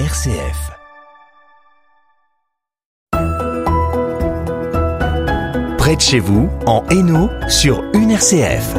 [0.00, 0.72] RCF.
[5.78, 8.74] Près de chez vous, en Hainaut, sur une RCF.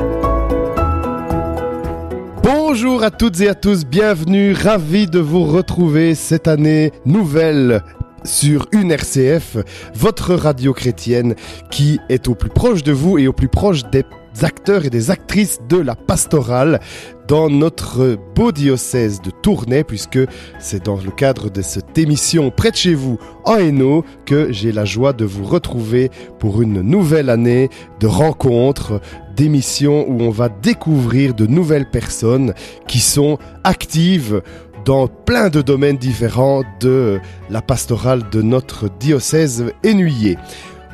[2.44, 7.82] Bonjour à toutes et à tous, bienvenue, ravi de vous retrouver cette année nouvelle
[8.26, 9.56] sur une RCF,
[9.94, 11.36] votre radio chrétienne
[11.72, 14.04] qui est au plus proche de vous et au plus proche des
[14.44, 16.80] acteurs et des actrices de la pastorale
[17.28, 20.20] dans notre beau diocèse de Tournai, puisque
[20.60, 24.72] c'est dans le cadre de cette émission près de chez vous en Hainaut que j'ai
[24.72, 29.02] la joie de vous retrouver pour une nouvelle année de rencontres,
[29.36, 32.54] d'émissions où on va découvrir de nouvelles personnes
[32.88, 34.42] qui sont actives
[34.86, 40.38] dans plein de domaines différents de la pastorale de notre diocèse ennuyé.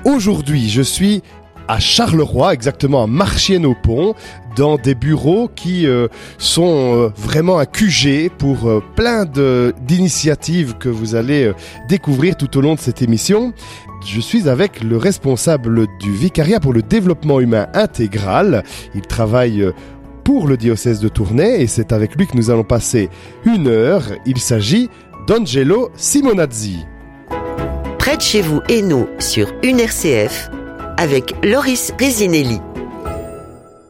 [0.06, 1.22] Aujourd'hui, je suis
[1.68, 4.16] à Charleroi, exactement à Marchienne-au-Pont,
[4.56, 10.90] dans des bureaux qui euh, sont euh, vraiment un QG pour euh, plein d'initiatives que
[10.90, 11.52] vous allez
[11.88, 13.54] découvrir tout au long de cette émission.
[14.06, 18.64] Je suis avec le responsable du vicariat pour le développement humain intégral.
[18.96, 19.72] Il travaille
[20.24, 23.10] pour le diocèse de Tournai et c'est avec lui que nous allons passer
[23.46, 24.04] une heure.
[24.26, 24.90] Il s'agit
[25.28, 26.80] d'Angelo Simonazzi.
[28.00, 30.50] Près de chez vous et nous sur une RCF
[31.02, 32.60] avec Loris Resinelli.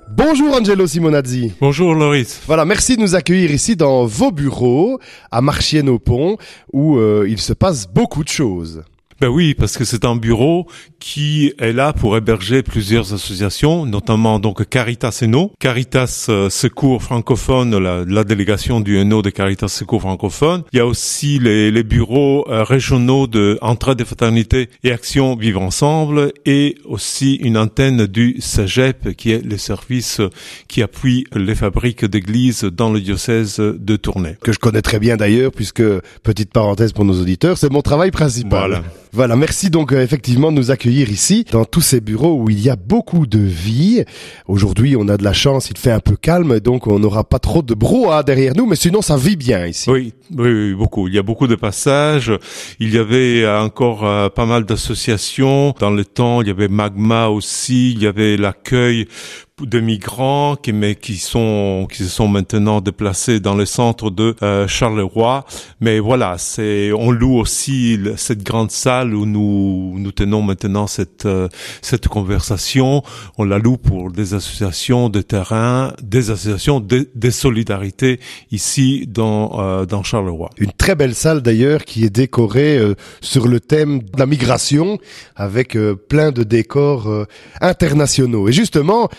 [0.08, 1.52] Bonjour Angelo Simonazzi.
[1.60, 2.40] Bonjour Loris.
[2.48, 4.98] Voilà, merci de nous accueillir ici dans vos bureaux
[5.30, 6.38] à Marchienne-au-Pont
[6.72, 8.84] où euh, il se passe beaucoup de choses.
[9.22, 10.66] Ben oui, parce que c'est un bureau
[10.98, 17.78] qui est là pour héberger plusieurs associations, notamment donc Caritas Hainaut, Caritas euh, Secours francophone,
[17.78, 20.64] la, la délégation du Hainaut de Caritas Secours francophone.
[20.74, 25.36] Il y a aussi les, les bureaux euh, régionaux de Entraide et Fraternité et Action
[25.36, 30.20] Vivre Ensemble, et aussi une antenne du CEGEP, qui est le service
[30.68, 34.38] qui appuie les fabriques d'églises dans le diocèse de Tournai.
[34.42, 35.84] Que je connais très bien d'ailleurs puisque,
[36.24, 38.72] petite parenthèse pour nos auditeurs, c'est mon travail principal.
[38.72, 38.84] Voilà.
[39.14, 42.62] Voilà, merci donc euh, effectivement de nous accueillir ici dans tous ces bureaux où il
[42.62, 44.06] y a beaucoup de vie.
[44.48, 47.40] Aujourd'hui, on a de la chance, il fait un peu calme, donc on n'aura pas
[47.40, 49.90] trop de brouhaha derrière nous, mais sinon ça vit bien ici.
[49.90, 51.10] Oui, oui, beaucoup.
[51.10, 52.32] Il y a beaucoup de passages.
[52.80, 55.76] Il y avait encore euh, pas mal d'associations.
[55.78, 57.92] Dans le temps, il y avait Magma aussi.
[57.92, 59.08] Il y avait l'accueil
[59.66, 64.36] de migrants qui mais qui sont qui se sont maintenant déplacés dans le centre de
[64.42, 65.46] euh, Charleroi.
[65.80, 71.26] Mais voilà c'est on loue aussi cette grande salle où nous nous tenons maintenant cette
[71.26, 71.48] euh,
[71.82, 73.04] cette conversation.
[73.38, 78.20] On la loue pour des associations de terrain des associations de, de solidarité
[78.52, 80.50] ici dans euh, dans Charleroi.
[80.58, 84.98] Une très belle salle d'ailleurs qui est décorée euh, sur le thème de la migration
[85.36, 87.26] avec euh, plein de décors euh,
[87.62, 88.48] internationaux.
[88.50, 89.10] Et justement,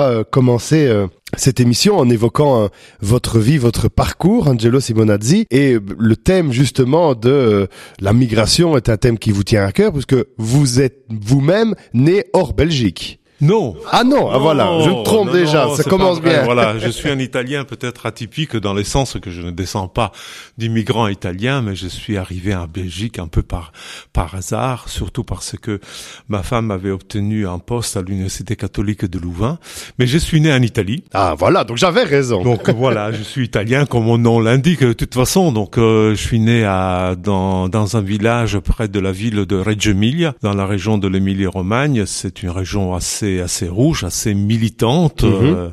[0.00, 2.68] euh, commencer euh, cette émission en évoquant euh,
[3.00, 5.46] votre vie, votre parcours, Angelo Simonazzi.
[5.50, 7.68] Et le thème justement de
[8.00, 12.24] la migration est un thème qui vous tient à cœur puisque vous êtes vous-même né
[12.32, 13.21] hors Belgique.
[13.42, 16.42] Non Ah non, ah voilà, je me trompe non, déjà, non, ça commence pas bien.
[16.44, 20.12] Voilà, je suis un Italien peut-être atypique dans le sens que je ne descends pas
[20.58, 23.72] d'immigrants italiens, mais je suis arrivé en Belgique un peu par
[24.12, 25.80] par hasard, surtout parce que
[26.28, 29.58] ma femme avait obtenu un poste à l'université catholique de Louvain.
[29.98, 31.02] Mais je suis né en Italie.
[31.12, 32.44] Ah voilà, donc j'avais raison.
[32.44, 35.50] Donc voilà, je suis italien comme mon nom l'indique de toute façon.
[35.50, 39.56] Donc euh, je suis né à dans dans un village près de la ville de
[39.56, 42.04] Reggio Emilia, dans la région de l'Émilie-Romagne.
[42.06, 45.70] C'est une région assez assez rouge, assez militante, euh,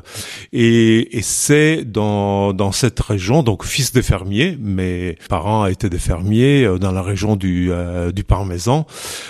[0.52, 5.98] et, et c'est dans dans cette région, donc fils de fermier, mes parents étaient des
[5.98, 8.86] fermiers euh, dans la région du euh, du Parmesan.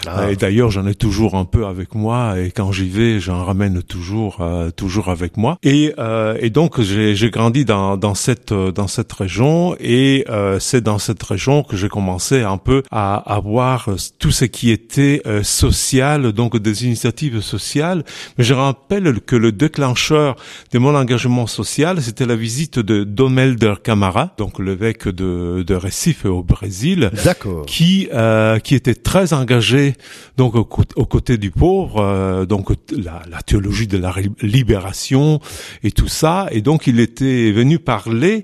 [0.07, 0.31] Ah.
[0.31, 3.83] Et d'ailleurs, j'en ai toujours un peu avec moi, et quand j'y vais, j'en ramène
[3.83, 4.43] toujours,
[4.77, 5.59] toujours avec moi.
[5.63, 10.59] Et, euh, et donc, j'ai j'ai grandi dans, dans cette dans cette région, et euh,
[10.61, 13.89] c'est dans cette région que j'ai commencé un peu à avoir
[14.19, 18.05] tout ce qui était social, donc des initiatives sociales.
[18.39, 20.37] Mais je rappelle que le déclencheur
[20.73, 23.07] de mon engagement social, c'était la visite de
[23.41, 27.11] Helder Camara, donc l'évêque de, de Recife au Brésil,
[27.67, 29.95] qui euh, qui était très engagé
[30.37, 34.13] donc au cô- aux côtés du pauvre euh, donc la, la théologie de la
[34.43, 35.41] libération
[35.83, 36.47] et tout ça.
[36.51, 38.43] Et donc il était venu parler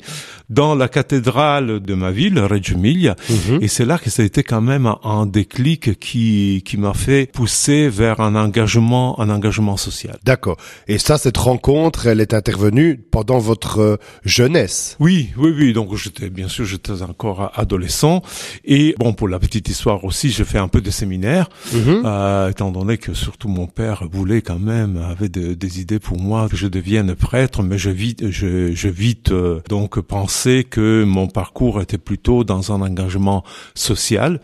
[0.48, 3.16] dans la cathédrale de ma ville Reggio Emilia.
[3.30, 3.58] Mhm.
[3.62, 7.30] et c'est là que ça a été quand même un déclic qui qui m'a fait
[7.32, 10.16] pousser vers un engagement un engagement social.
[10.24, 10.56] D'accord.
[10.86, 14.96] Et ça, cette rencontre, elle est intervenue pendant votre euh, jeunesse.
[15.00, 15.72] Oui, oui, oui.
[15.72, 18.22] Donc j'étais bien sûr, j'étais encore adolescent.
[18.64, 22.02] Et bon, pour la petite histoire aussi, j'ai fait un peu de séminaire, Mhm.
[22.04, 26.18] euh, étant donné que surtout mon père voulait quand même, avait de- des idées pour
[26.20, 31.04] moi que je devienne prêtre, mais je vite, je, je vite euh, donc pensé que
[31.04, 33.42] mon parcours était plutôt dans un engagement
[33.74, 34.40] social.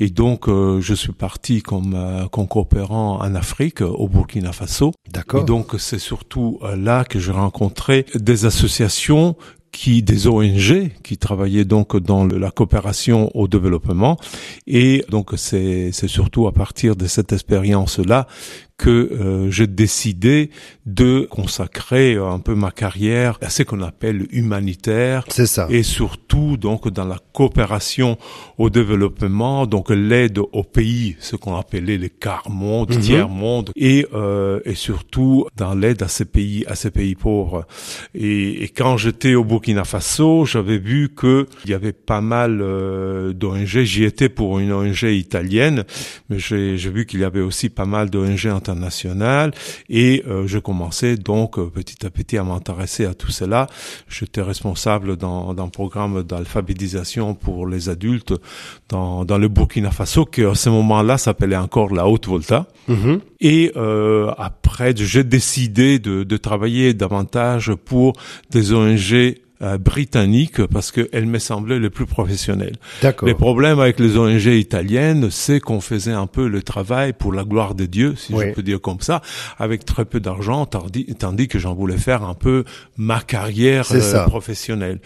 [0.00, 4.92] Et donc euh, je suis parti comme, euh, comme coopérant en Afrique, au Burkina Faso.
[5.12, 5.44] D'accord.
[5.44, 9.36] donc c'est surtout euh, là que j'ai rencontré des associations
[9.72, 14.16] qui des ONG qui travaillaient donc dans le- la coopération au développement
[14.68, 18.28] et donc c'est c'est surtout à partir de cette expérience là
[18.76, 20.50] que euh, j'ai décidé
[20.84, 25.66] de consacrer un peu ma carrière à ce qu'on appelle humanitaire C'est ça.
[25.70, 28.18] et surtout donc dans la coopération
[28.58, 33.00] au développement, donc l'aide aux pays, ce qu'on appelait les quart monde, Mhm.
[33.00, 37.66] tiers monde, et euh, et surtout dans l'aide à ces pays, à ces pays pauvres.
[38.14, 42.60] Et, et quand j'étais au Burkina Faso, j'avais vu que il y avait pas mal
[42.60, 43.64] euh, d'ONG.
[43.84, 45.84] J'y étais pour une ONG italienne,
[46.28, 49.52] mais j'ai j'ai vu qu'il y avait aussi pas mal d'ONG internationales,
[49.88, 53.66] et euh, je commençais donc euh, petit à petit à m'intéresser à tout cela.
[54.08, 58.34] J'étais responsable dans- d'un programme d'alphabétisation pour les adultes
[58.88, 62.66] dans, dans le Burkina Faso, qui à ce moment-là s'appelait encore la Haute Volta.
[62.88, 63.20] Mhm.
[63.40, 68.14] Et euh, après, j'ai décidé de, de travailler davantage pour
[68.50, 69.34] des ONG
[69.64, 72.76] euh, britanniques parce qu'elles me semblaient les plus professionnelles.
[73.02, 73.26] D'accord.
[73.26, 77.44] Les problèmes avec les ONG italiennes, c'est qu'on faisait un peu le travail pour la
[77.44, 78.44] gloire de Dieu, si Oui.
[78.48, 79.22] je peux dire comme ça,
[79.58, 82.64] avec très peu d'argent, tandis, tandis que j'en voulais faire un peu
[82.96, 84.24] ma carrière ça.
[84.24, 85.00] professionnelle.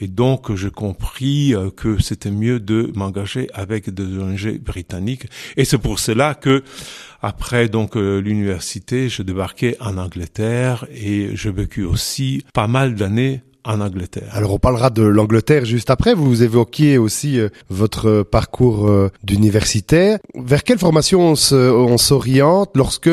[0.00, 5.26] Et donc, j'ai compris euh, que c'était mieux de m'engager avec des ONG britanniques.
[5.56, 6.62] Et c'est pour cela que
[7.22, 13.42] après donc euh, l'université, je débarquais en Angleterre et j'ai vécu aussi pas mal d'années
[13.64, 14.30] en Angleterre.
[14.32, 16.14] Alors on parlera de l'Angleterre juste après.
[16.14, 20.18] Vous évoquiez aussi euh, votre parcours euh, d'universitaire.
[20.34, 23.10] Vers quelle formation on s'oriente lorsque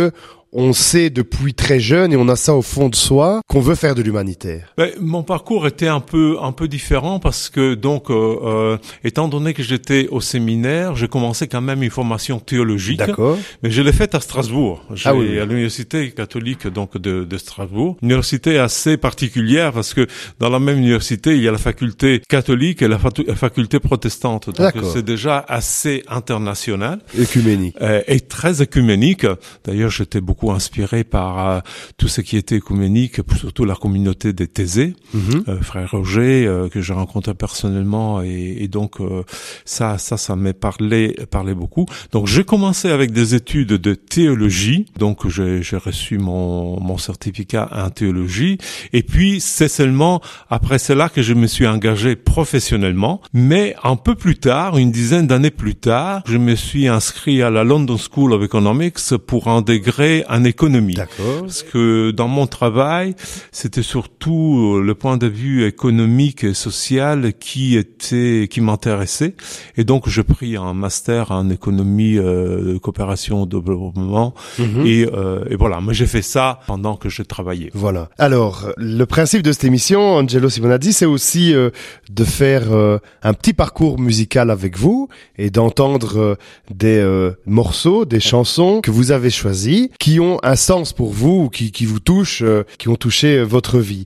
[0.51, 3.75] on sait depuis très jeune et on a ça au fond de soi qu'on veut
[3.75, 8.09] faire de l'humanitaire Ben, mon parcours était un peu un peu différent parce que donc
[8.09, 12.97] euh, euh, étant donné que j'étais au séminaire, j'ai commencé quand même une formation théologique,
[12.97, 13.37] D'accord.
[13.61, 15.39] mais je l'ai faite à Strasbourg, J'ai- Ah oui, oui.
[15.39, 20.07] à l'université catholique donc de, de Strasbourg, une université assez particulière parce que
[20.39, 24.55] dans la même université il y a la faculté catholique et la, faculté protestante, donc
[24.57, 24.91] D'accord.
[24.91, 27.75] c'est déjà assez international Écuménique.
[27.81, 29.25] euh, et très écuménique.
[29.65, 31.59] D'ailleurs, j'étais beaucoup inspiré par euh,
[31.97, 35.43] tout ce qui était écuménique, surtout la communauté des Thésées, Mhm.
[35.47, 39.23] euh, frère Roger, euh, que j'ai rencontré personnellement, et, et donc euh,
[39.65, 41.85] ça, ça, ça m'a parlé, parlé beaucoup.
[42.11, 47.69] Donc, j'ai commencé avec des études de théologie, donc j'ai j'ai reçu mon, mon certificat
[47.71, 48.57] en théologie,
[48.93, 54.15] et puis c'est seulement après cela que je me suis engagé professionnellement, mais un peu
[54.15, 58.33] plus tard, une dizaine d'années plus tard, je me suis inscrit à la London School
[58.33, 58.97] of Economics
[59.27, 60.93] pour un degré en économie.
[60.93, 61.41] D'accord.
[61.41, 63.15] Parce que dans mon travail,
[63.51, 69.35] c'était surtout euh, le point de vue économique et social qui était, qui m'intéressait.
[69.77, 74.33] Et donc, j'ai pris un master en économie, euh, de coopération, développement.
[74.57, 74.85] Mhm.
[74.85, 75.81] Et, euh, et voilà.
[75.81, 77.71] Mais j'ai fait ça pendant que je travaillais.
[77.73, 78.09] Voilà.
[78.17, 81.69] Alors, le principe de cette émission, Angelo Simonazzi, c'est aussi euh,
[82.09, 86.35] de faire euh, un petit parcours musical avec vous et d'entendre euh,
[86.73, 91.49] des morceaux, des chansons que vous avez choisis, qui ont un sens pour vous, ou
[91.49, 94.05] qui, vous touchent, euh, qui ont touché euh, votre vie.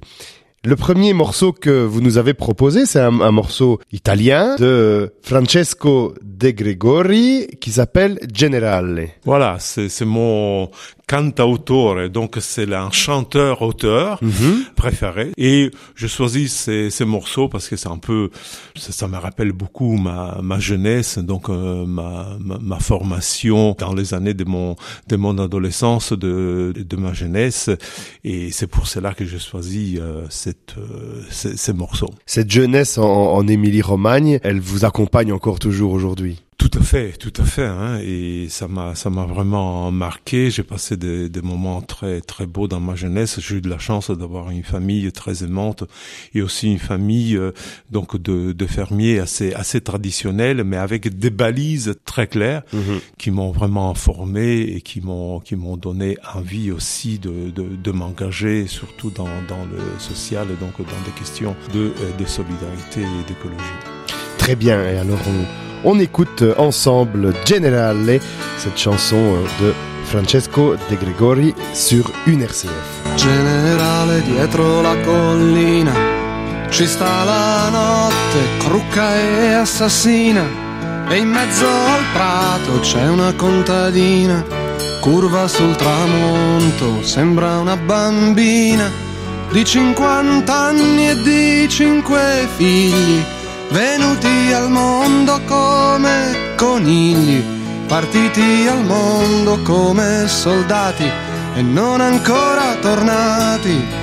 [0.66, 6.14] Le premier morceau que vous nous avez proposé, c'est un, un morceau italien de Francesco
[6.22, 9.10] De Gregori qui s'appelle Generale.
[9.26, 9.58] Voilà.
[9.60, 10.70] C'est mon
[11.08, 12.10] cantautore.
[12.10, 14.20] Donc, c'est un chanteur-auteur.
[14.22, 14.64] Mhm.
[14.76, 18.30] préféré et je choisis ces, ces morceaux parce que c'est un peu
[18.76, 23.94] ça, ça me rappelle beaucoup ma, ma jeunesse donc euh, ma, ma, ma formation dans
[23.94, 24.76] les années de mon
[25.08, 27.70] de mon adolescence de, de ma jeunesse
[28.24, 32.98] et c'est pour cela que j'ai choisi euh, cette euh, ces, ces morceaux Cette jeunesse
[32.98, 36.42] en, en Émilie-Romagne, elle vous accompagne encore toujours aujourd'hui?
[36.64, 40.50] Tout à fait, tout à fait, hein, et ça m'a, ça m'a vraiment marqué.
[40.50, 43.42] J'ai passé des, des moments très, très beaux dans ma jeunesse.
[43.42, 45.84] J'ai eu de la chance d'avoir une famille très aimante
[46.34, 47.52] et aussi une famille euh,
[47.92, 52.64] donc de, de fermiers assez, assez traditionnels, mais avec des balises très claires
[53.18, 57.92] qui m'ont vraiment formé et qui m'ont, qui m'ont donné envie aussi de, de, de
[57.92, 63.28] m'engager, surtout dans, dans le social, donc dans des questions de, euh, de solidarité et
[63.28, 63.60] d'écologie.
[64.38, 68.20] Très bien, et alors on, On écoute ensemble Generale,
[68.58, 69.74] cette chanson de
[70.06, 72.70] Francesco De Gregori sur une RCF.
[73.18, 75.92] Generale dietro la collina
[76.70, 80.44] ci sta la notte crucca e assassina
[81.10, 84.44] e in mezzo al prato c'è una contadina
[85.02, 88.90] curva sul tramonto sembra una bambina
[89.52, 93.24] di 50 anni e di cinque figli
[93.74, 97.44] venuti al mondo come conigli
[97.88, 101.10] partiti al mondo come soldati
[101.56, 104.03] e non ancora tornati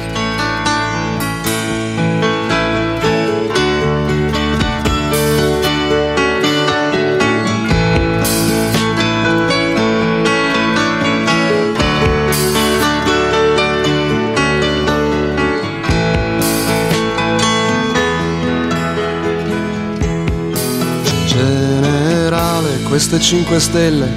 [22.91, 24.09] queste cinque stelle,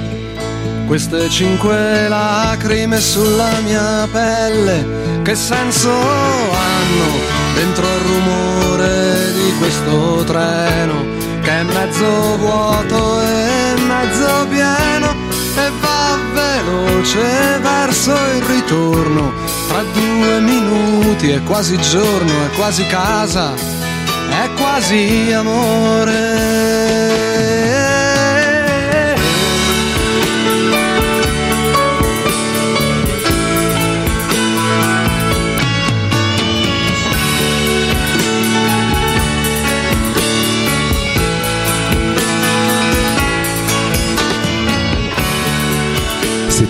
[0.88, 7.06] queste cinque lacrime sulla mia pelle, che senso hanno
[7.54, 11.04] dentro il rumore di questo treno,
[11.40, 15.14] che è mezzo vuoto e mezzo pieno
[15.54, 19.32] e va veloce verso il ritorno,
[19.68, 26.24] tra due minuti è quasi giorno, è quasi casa, è quasi amore.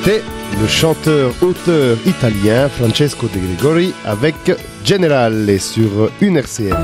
[0.05, 0.23] C'était
[0.61, 4.35] le chanteur-auteur italien Francesco De Gregori avec
[4.85, 6.75] Generale sur une RCF.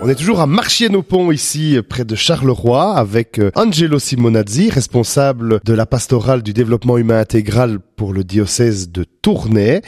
[0.00, 5.84] On est toujours à Marchienne-au-Pont ici, près de Charleroi, avec Angelo Simonazzi, responsable de la
[5.84, 9.82] pastorale du développement humain intégral pour le diocèse de Tournai.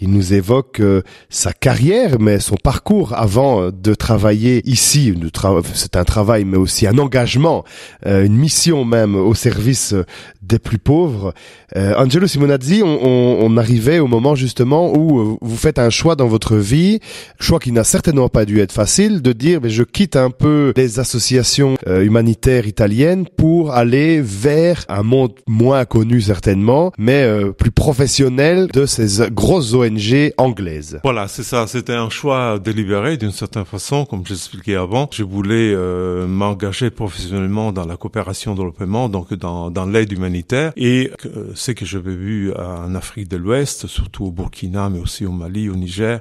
[0.00, 5.12] Il nous évoque euh, sa carrière, mais son parcours avant euh, de travailler ici.
[5.74, 7.64] C'est un travail, mais aussi un engagement,
[8.06, 9.94] euh, une mission même au service
[10.40, 11.34] des plus pauvres.
[11.74, 16.28] Angelo Simonazzi, on, on, on, arrivait au moment justement où vous faites un choix dans
[16.28, 17.00] votre vie,
[17.40, 20.72] choix qui n'a certainement pas dû être facile, de dire mais je quitte un peu
[20.76, 28.68] les associations humanitaires italiennes pour aller vers un monde moins connu certainement, mais plus professionnel
[28.72, 31.00] de ces grosses ONG anglaises.
[31.02, 31.66] Voilà, c'est ça.
[31.66, 35.08] C'était un choix délibéré d'une certaine façon, comme j'expliquais avant.
[35.12, 40.72] Je voulais euh, m'engager professionnellement dans la coopération développement, donc dans, dans l'aide humanitaire.
[40.76, 45.24] Et euh, ce que j'avais vu en Afrique de l'Ouest, surtout au Burkina, mais aussi
[45.26, 46.20] au Mali, au Niger,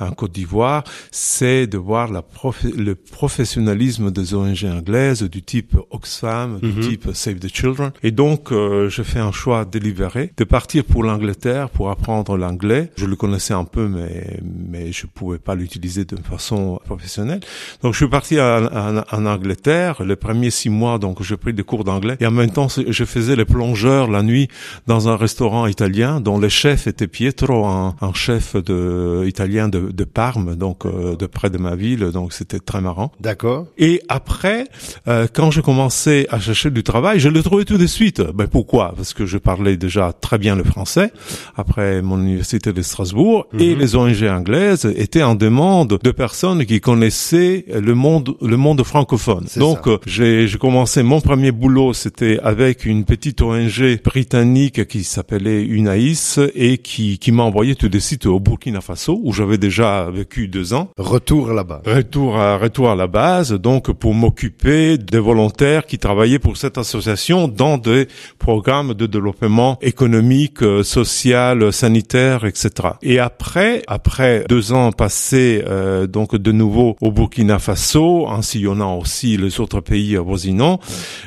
[0.00, 2.22] en Côte d'Ivoire, c'est de voir la
[2.64, 6.80] le professionnalisme des ONG anglaises du type Oxfam, du mhm.
[6.80, 7.92] type Save the Children.
[8.02, 12.90] Et donc, euh, je fais un choix délibéré de partir pour l'Angleterre pour apprendre l'anglais.
[12.96, 14.38] Je le connaissais un peu, mais
[14.70, 17.40] mais je pouvais pas l'utiliser de façon professionnelle.
[17.82, 20.02] Donc je suis parti en, Angleterre.
[20.02, 23.04] Les premiers six mois, donc j'ai pris des cours d'anglais et en même temps je
[23.04, 24.48] faisais les plongeurs la nuit
[24.86, 29.90] dans un restaurant italien dont le chef était Pietro, un, un chef de italien de,
[29.90, 32.10] de Parme, donc euh, de près de ma ville.
[32.12, 33.12] Donc c'était très marrant.
[33.20, 33.66] D'accord.
[33.78, 34.66] Et après,
[35.08, 38.20] euh, quand je commençais à chercher du travail, je le trouvais tout de suite.
[38.20, 38.92] Ben pourquoi?
[38.96, 41.12] Parce que je parlais déjà très bien le français
[41.56, 43.80] après mon université de Strasbourg et mhm.
[43.80, 49.46] les ONG anglaises étaient en demande de personnes qui connaissaient le monde le monde francophone.
[49.56, 55.62] Donc euh, j'ai commencé mon premier boulot c'était avec une petite ONG britannique qui s'appelait
[55.62, 60.10] Unaïs et qui qui m'a envoyé tout de suite au Burkina Faso où j'avais déjà
[60.10, 60.90] vécu deux ans.
[60.96, 61.82] Retour là-bas.
[61.86, 66.78] Retour à retour à la base donc pour m'occuper des volontaires qui travaillaient pour cette
[66.78, 72.70] association dans des programmes de développement économique social, sociale, sanitaire, etc.
[73.02, 78.98] Et après, après deux ans passés euh, donc de nouveau au Burkina Faso, en sillonnant
[78.98, 80.80] aussi les autres pays voisinants,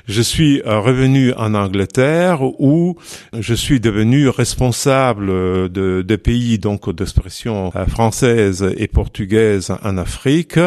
[0.08, 2.96] je suis euh, revenu en Angleterre où
[3.38, 5.28] je suis devenu responsable
[5.72, 10.60] de, des pays donc d'expression euh, française et portugaise en Afrique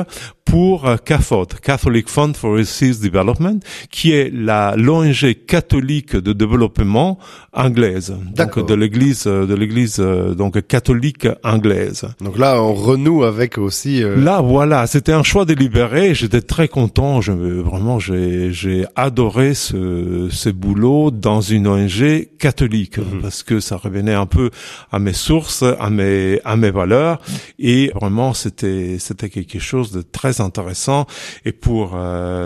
[0.49, 7.19] pour CAFOD, Catholic Fund for Research Development, qui est la l'ONG catholique de développement
[7.53, 12.07] anglaise, donc de l'église de l'église donc catholique anglaise.
[12.21, 14.03] Donc là, on renoue avec aussi.
[14.03, 14.17] Euh...
[14.17, 16.15] Là, voilà, c'était un choix délibéré.
[16.15, 17.21] J'étais très content.
[17.21, 23.21] Je vraiment, j'ai j'ai adoré ce ce boulot dans une ONG catholique mhm.
[23.21, 24.51] parce que ça revenait un peu
[24.91, 27.21] à mes sources, à mes à mes valeurs
[27.59, 31.07] et vraiment c'était c'était quelque chose de très intéressant.
[31.45, 31.97] Et pour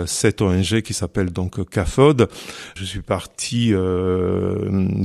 [0.05, 2.27] cette ONG qui s'appelle donc CAFOD,
[2.75, 3.73] je suis parti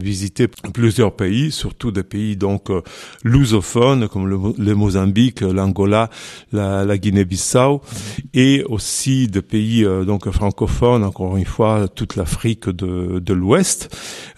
[0.01, 2.69] visiter plusieurs pays, surtout des pays donc
[3.25, 6.11] lusophones comme le, Mozambique, l'Angola,
[6.53, 7.83] la, la Guinée-Bissau,
[8.35, 13.97] et aussi des pays donc francophones, encore une fois toute l'Afrique de, de l'Ouest,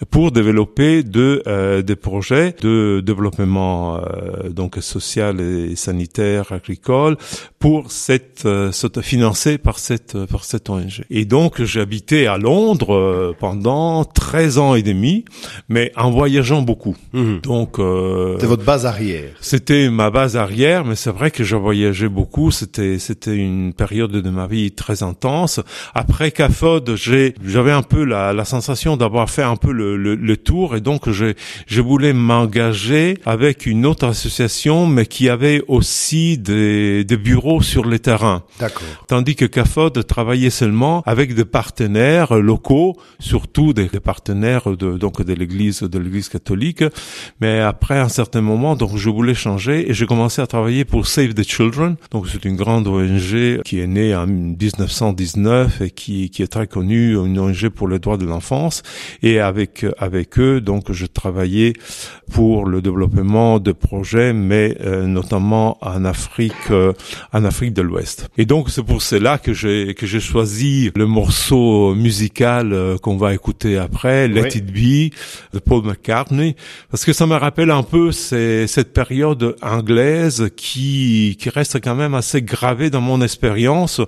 [0.09, 7.17] pour développer de, euh, des projets de développement euh, donc social et sanitaire agricole
[7.59, 8.71] pour cette, euh,
[9.01, 11.03] financé par cette par cette ONG.
[11.09, 15.25] Et donc j'ai habité à Londres euh, pendant 13 ans et demi,
[15.69, 16.95] mais en voyageant beaucoup.
[17.13, 17.41] Mhm.
[17.41, 19.31] Donc c'était votre base arrière.
[19.41, 22.51] C'était ma base arrière, mais c'est vrai que je voyageais beaucoup.
[22.51, 25.59] C'était c'était une période de ma vie très intense.
[25.93, 30.15] Après CAFOD, j'ai j'avais un peu la, la sensation d'avoir fait un peu le, le,
[30.15, 31.33] le tour et donc je
[31.67, 37.85] je voulais m'engager avec une autre association, mais qui avait aussi des, des bureaux sur
[37.85, 38.30] les terrains.
[38.59, 39.05] D'accord.
[39.07, 45.21] Tandis que CAFOD travaillait seulement avec des partenaires locaux, surtout des, des partenaires de donc
[45.21, 46.83] de l'Église de l'Église catholique.
[47.39, 51.07] Mais après un certain moment, donc je voulais changer et j'ai commencé à travailler pour
[51.07, 51.95] Save the Children.
[52.11, 56.67] Donc c'est une grande ONG qui est née en 1919 et qui qui est très
[56.67, 58.83] connue, une ONG pour les droits de l'enfance.
[59.21, 61.73] Et avec avec eux, donc je travaillais
[62.31, 66.93] pour le développement de projets, mais euh, notamment en Afrique, euh,
[67.33, 68.10] en Afrique de l'Ouest.
[68.37, 73.17] Et donc c'est pour cela que j'ai que j'ai choisi le morceau musical euh, qu'on
[73.17, 74.49] va écouter après, Let Oui.
[74.55, 74.65] It
[75.11, 75.13] Be
[75.53, 76.55] de Paul McCartney,
[76.89, 81.95] parce que ça me rappelle un peu ces- cette période anglaise qui qui reste quand
[81.95, 84.01] même assez gravée dans mon expérience,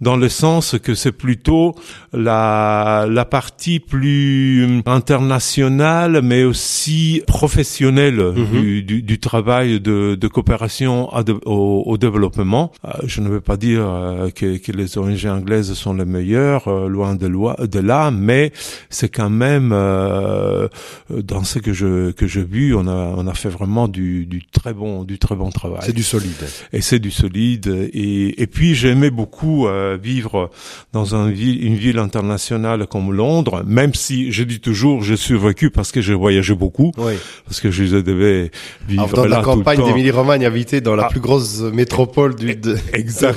[0.00, 1.74] dans le sens que c'est plutôt
[2.12, 8.20] la la partie plus internationale, mais aussi professionnelle
[8.52, 12.72] du, du, du travail de, de coopération à de- au, au développement.
[12.84, 16.68] Euh, je ne veux pas dire euh, que, que les ONG anglaises sont les meilleures,
[16.68, 18.52] euh, loin de, loi, de là, mais
[18.88, 20.68] c'est quand même euh,
[21.10, 24.42] dans ce que je que j'ai vu, on a on a fait vraiment du, du
[24.46, 26.32] très bon du très bon travail C'est du solide.
[26.72, 27.66] et c'est du solide.
[27.92, 29.66] Et, et puis j'aimais beaucoup
[30.02, 30.50] vivre
[30.92, 35.70] dans un ville, une ville internationale comme Londres, même si je dis toujours j'ai survécu
[35.70, 37.14] parce que j'ai voyagé beaucoup, Oui.
[37.44, 38.50] parce que je devais
[38.88, 39.86] vivre Alors, dans là la campagne temps.
[39.86, 41.08] d'Émilie-Romagne, habité dans la Ah.
[41.10, 42.54] plus grosse métropole du.
[42.56, 43.31] de- Exactement,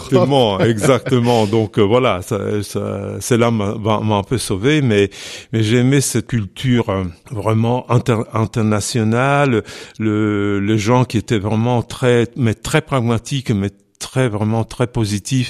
[0.61, 1.45] exactement.
[1.45, 5.09] Donc euh, voilà, ça, ça, cela m'a un peu sauvé, mais
[5.53, 9.63] mais j'aimais cette culture euh, vraiment inter- internationale,
[9.99, 13.69] le les gens qui étaient vraiment très mais très pragmatiques, mais
[14.07, 15.47] très vraiment très positif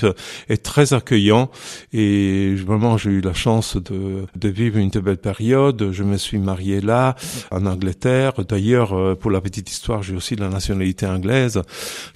[0.53, 1.45] et très accueillant.
[1.93, 5.79] Et vraiment j'ai eu la chance de, de vivre une très belle période.
[5.91, 7.15] Je me suis marié là
[7.51, 8.33] en Angleterre.
[8.51, 11.57] D'ailleurs euh, pour la petite histoire j'ai aussi la nationalité anglaise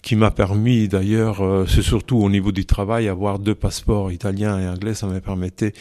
[0.06, 4.56] qui m'a permis d'ailleurs euh, c'est surtout au niveau du travail avoir deux passeports italiens
[4.64, 4.94] et anglais.
[5.02, 5.74] Ça me permettait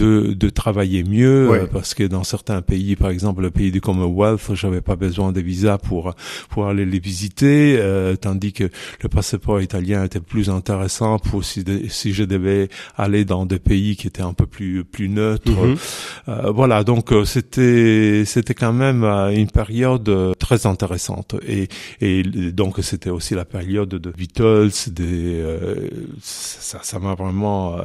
[0.00, 1.66] de, de travailler mieux Ouais.
[1.76, 5.40] parce que dans certains pays par exemple le pays du Commonwealth j'avais pas besoin de
[5.50, 6.14] visa pour
[6.52, 8.66] pour aller les visiter euh, tandis que
[9.04, 13.58] le passeport italien était plus intéressant pour si, de- si je devais aller dans des
[13.58, 15.76] pays qui étaient un peu plus plus neutres Mhm.
[16.28, 21.68] euh, voilà, donc euh, c'était c'était quand même euh, une période très intéressante et
[22.00, 22.22] et
[22.52, 25.42] donc c'était aussi la période de Beatles, des
[26.22, 27.76] ça ça m'a vraiment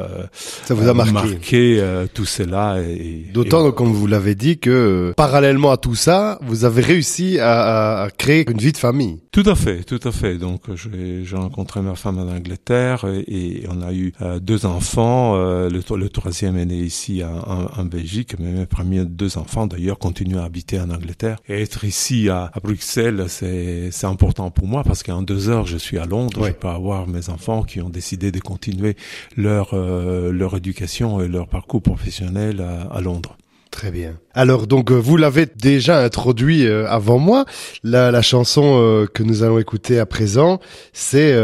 [0.65, 1.77] Ça vous a marqué.
[1.79, 6.63] euh, tout cela et D'autant, comme vous l'avez dit, que parallèlement à tout ça, vous
[6.65, 9.19] avez réussi à, à- créer une vie de famille.
[9.31, 10.37] Tout à fait, tout à fait.
[10.37, 13.19] Donc j'ai rencontré ma femme en Angleterre et,
[13.63, 15.35] et on a eu euh, deux enfants.
[15.35, 19.37] Euh, le, le troisième est né ici en, en- en Belgique, mais mes premiers deux
[19.37, 21.37] enfants d'ailleurs continuent à habiter en Angleterre.
[21.47, 25.65] Et être ici à, à Bruxelles, c'est c'est important pour moi parce qu'en deux heures
[25.67, 26.41] je suis à Londres.
[26.41, 26.49] Ouais.
[26.49, 28.95] Je peux avoir mes enfants qui ont décidé de continuer
[29.37, 33.37] leur euh, leur éducation et leur parcours professionnel à, à Londres.
[33.75, 34.17] Très bien.
[34.33, 37.43] Alors donc euh, vous l'avez déjà introduit euh, avant moi.
[37.83, 40.61] La, la chanson euh, que nous allons écouter à présent,
[40.93, 41.35] c'est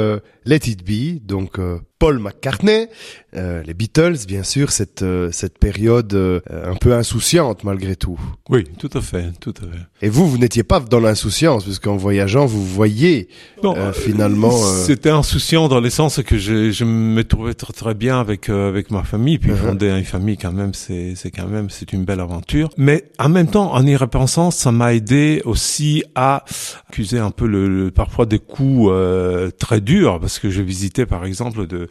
[0.46, 1.60] Let It Be, donc
[2.02, 2.88] Paul McCartney,
[3.36, 8.20] euh, les Beatles, bien sûr, cette euh, cette période euh, un peu insouciante malgré tout.
[8.50, 10.06] Oui, tout à fait, tout à fait.
[10.08, 13.28] Et vous, vous n'étiez pas dans l'insouciance, puisqu'en voyageant, vous voyez
[13.64, 14.50] Non, euh, finalement.
[14.66, 18.50] euh, C'était insouciant dans le sens que je, je me trouvais très, très bien avec
[18.50, 19.38] euh, avec ma famille.
[19.38, 19.58] Puis Mhm.
[19.58, 22.70] fonder une famille quand même, c'est c'est quand même c'est une belle aventure.
[22.78, 26.44] Mais en même temps, en y repensant, ça m'a aidé aussi à
[26.90, 31.06] accuser un peu le, le- parfois des coups euh, très durs parce que je visitais
[31.06, 31.88] par exemple de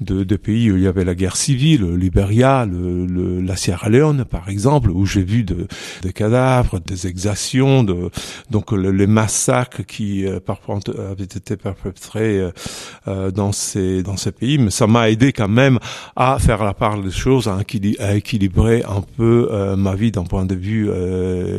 [0.00, 3.56] de, de pays où il y avait la guerre civile, le Liberia, le, le, la
[3.56, 5.66] Sierra Leone par exemple, où j'ai vu de,
[6.02, 8.10] des cadavres, des exactions, de,
[8.50, 10.40] donc les massacres qui euh,
[11.10, 12.50] avaient été perpétrés euh,
[13.08, 14.58] euh, dans ces dans ces pays.
[14.58, 15.78] Mais ça m'a aidé quand même
[16.16, 17.58] à faire la part des choses, à,
[18.14, 20.90] équilibrer un peu euh, ma vie d'un point de vue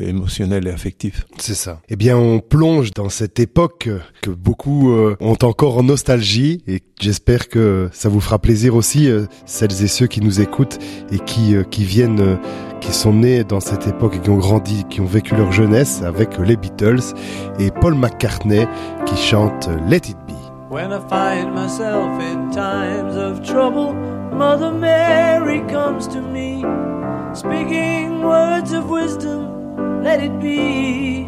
[0.07, 1.25] émotionnel et affectif.
[1.37, 1.81] C'est ça.
[1.89, 3.89] Eh bien, on plonge dans cette époque
[4.21, 9.09] que beaucoup ont encore en nostalgie et j'espère que ça vous fera plaisir aussi,
[9.45, 10.79] celles et ceux qui nous écoutent
[11.11, 12.39] et qui qui viennent
[12.79, 16.01] qui sont nés dans cette époque et qui ont grandi, qui ont vécu leur jeunesse
[16.03, 17.13] avec les Beatles
[17.59, 18.65] et Paul McCartney
[19.05, 20.33] qui chante Let It Be.
[20.69, 23.93] When I find myself in times of trouble,
[24.33, 26.63] Mother Mary comes to me,
[27.33, 31.27] speaking words of wisdom, let it be.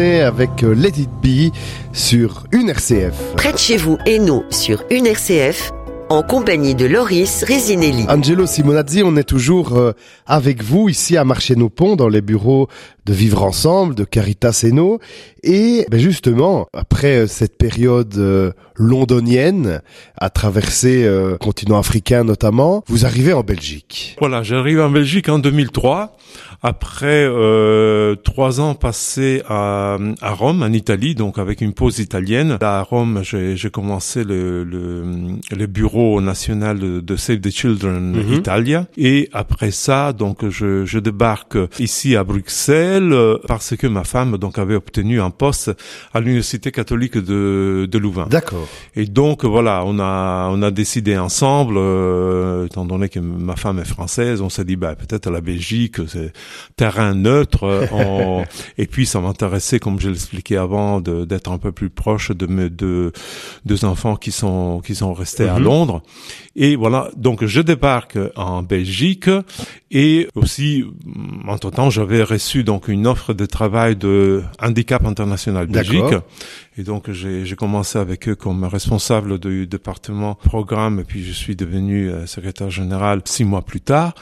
[0.00, 1.54] Avec euh, Let It Be
[1.92, 3.14] sur une RCF.
[3.36, 5.70] Près de chez vous, et nous sur une RCF
[6.10, 8.04] en compagnie de Loris Resinelli.
[8.08, 9.92] Angelo Simonazzi, on est toujours euh,
[10.26, 12.68] avec vous ici à Marché nos Ponts dans les bureaux
[13.06, 14.98] de Vivre Ensemble, de Caritas Eno.
[15.42, 19.82] Et ben justement, après euh, cette période euh, londonienne,
[20.16, 24.16] à traverser le continent africain notamment, vous arrivez en Belgique.
[24.18, 26.16] Voilà, j'arrive en Belgique en 2003,
[26.62, 27.28] après
[28.24, 32.58] trois ans passés à, à, Rome, en Italie, donc avec une pause italienne.
[32.60, 35.04] à Rome, j'ai commencé le, le,
[35.56, 38.32] le bureau national de Save the Children mhm.
[38.32, 38.86] Italia.
[38.96, 44.38] Et après ça, donc je, je débarque ici à Bruxelles euh, parce que ma femme
[44.38, 45.72] donc avait obtenu un poste
[46.12, 48.26] à l'université catholique de, de Louvain.
[48.28, 48.66] D'accord.
[48.94, 53.78] Et donc voilà, on a on a décidé ensemble, euh, étant donné que ma femme
[53.78, 56.32] est française, on s'est dit bah peut-être la Belgique c'est
[56.76, 57.64] terrain neutre.
[57.94, 58.44] Euh,
[58.76, 62.68] et puis ça m'intéressait, comme je l'expliquais avant, d'être un peu plus proche de mes
[62.68, 63.12] deux
[63.64, 65.64] deux enfants qui sont qui sont restés à mhm.
[65.64, 66.02] Londres
[66.56, 69.28] et voilà, donc je débarque en Belgique
[69.90, 70.84] et aussi,
[71.48, 76.02] entre temps, j'avais reçu donc une offre de travail de Handicap International Belgique.
[76.76, 81.54] Et donc j'ai commencé avec eux comme responsable du département programme et puis je suis
[81.54, 84.14] devenu euh, secrétaire général six mois plus tard.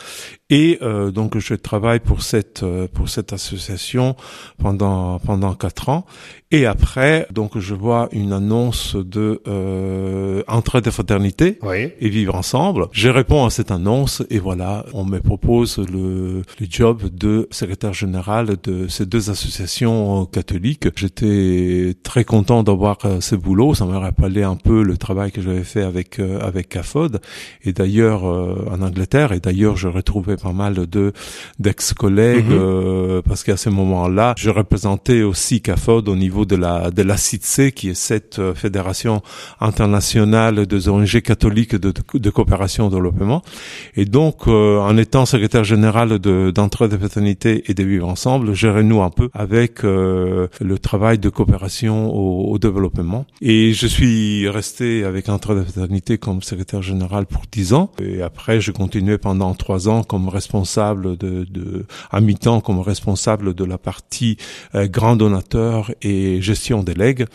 [0.50, 4.16] Et euh, donc je travaille pour cette euh, pour cette association
[4.58, 6.04] pendant pendant quatre ans.
[6.50, 11.58] Et après donc je vois une annonce de euh, entrée de fraternité
[12.00, 12.88] et vivre ensemble.
[12.92, 17.94] Je réponds à cette annonce et voilà on me propose le, le job de secrétaire
[17.94, 20.86] général de ces deux associations catholiques.
[20.96, 23.72] J'étais très content content d'avoir euh, ce boulot.
[23.74, 27.20] Ça m'a rappelé un peu le travail que j'avais fait avec euh, avec CAFOD
[27.64, 29.30] et d'ailleurs euh, en Angleterre.
[29.30, 31.12] Et d'ailleurs, je retrouvais pas mal de
[31.60, 33.22] d'ex-collègues mhm.
[33.22, 37.72] parce qu'à ce moment-là, je représentais aussi CAFOD au niveau de la de la CITC,
[37.72, 39.22] qui est cette fédération
[39.60, 43.42] internationale des ONG catholiques de, de, coopération au développement.
[43.94, 48.68] Et donc, en étant secrétaire général de d'entraide de fraternité et de vivre ensemble, je
[48.68, 53.26] renoue un peu avec le travail de coopération au au, développement.
[53.40, 57.90] Et je suis resté avec Entre de Fraternité comme secrétaire général pour dix ans.
[58.00, 63.54] Et après, je continuais pendant trois ans comme responsable de, de à mi-temps comme responsable
[63.54, 64.36] de la partie
[64.74, 67.26] euh, grand donateur et gestion des legs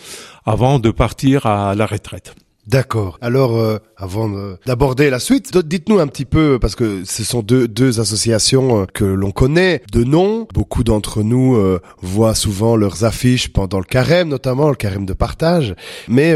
[0.45, 2.35] avant de partir à la retraite.
[2.67, 3.17] D'accord.
[3.21, 4.29] Alors, euh, avant
[4.65, 9.05] d'aborder la suite, dites-nous un petit peu, parce que ce sont deux, associations euh, que
[9.05, 10.49] l'on connaît de nom.
[10.53, 15.13] Beaucoup d'entre nous euh, voient souvent leurs affiches pendant le carême, notamment le carême de
[15.13, 15.75] partage.
[16.09, 16.35] Mais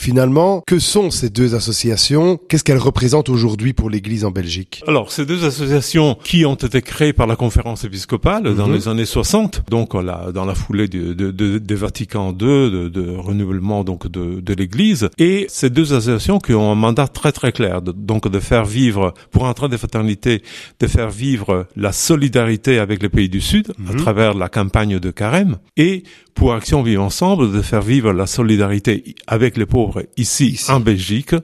[0.00, 2.38] finalement, que sont ces deux associations?
[2.48, 4.82] Qu'est-ce qu'elles représentent aujourd'hui pour l'Église en Belgique?
[4.88, 8.74] Alors, ces deux associations qui ont été créées par la conférence épiscopale dans mhm.
[8.74, 12.88] les années 60, donc la, dans la foulée de, de, de, de Vatican II, de,
[12.88, 17.32] de, renouvellement donc de, de l'Église, et ces deux associations qui ont un mandat très
[17.32, 20.42] très clair, donc de faire vivre, pour entrer des fraternités,
[20.80, 23.98] de faire vivre la solidarité avec les pays du Sud à mhm.
[23.98, 26.04] travers la campagne de Carême, et
[26.34, 31.34] pour Action Vivre Ensemble de faire vivre la solidarité avec les pauvres ici, en Belgique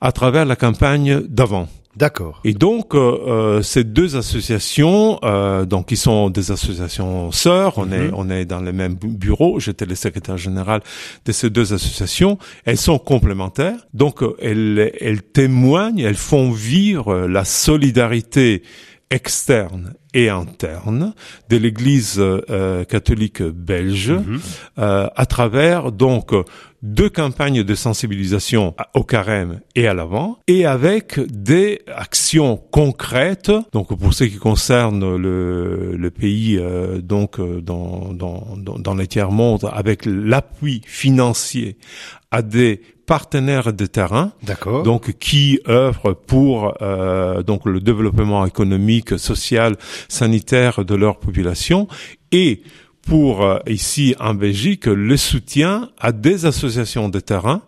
[0.00, 1.68] à travers la campagne d'avant.
[1.96, 2.42] D'accord.
[2.44, 7.90] Et donc euh, euh, ces deux associations, euh, donc qui sont des associations sœurs, on
[7.90, 8.14] est mhm.
[8.14, 9.58] on est dans le même bureau.
[9.60, 10.82] J'étais le secrétaire général
[11.24, 12.36] de ces deux associations.
[12.66, 18.62] Elles sont complémentaires, donc elles elles témoignent, elles font vivre la solidarité
[19.10, 21.14] externe et interne
[21.48, 24.40] de l'Église euh, catholique belge mhm.
[24.78, 26.32] euh, à travers donc
[26.82, 33.96] deux campagnes de sensibilisation au carême et à l'avant et avec des actions concrètes donc
[33.96, 39.70] pour ce qui concerne le, le pays euh, donc dans, dans, dans les tiers monde
[39.72, 41.76] avec l'appui financier
[42.30, 44.32] à des partenaires de terrain,
[44.84, 49.76] donc qui œuvrent pour euh, donc le développement économique, social,
[50.08, 51.86] sanitaire de leur population
[52.32, 52.62] et
[53.02, 57.62] pour euh, ici en Belgique le soutien à des associations de terrain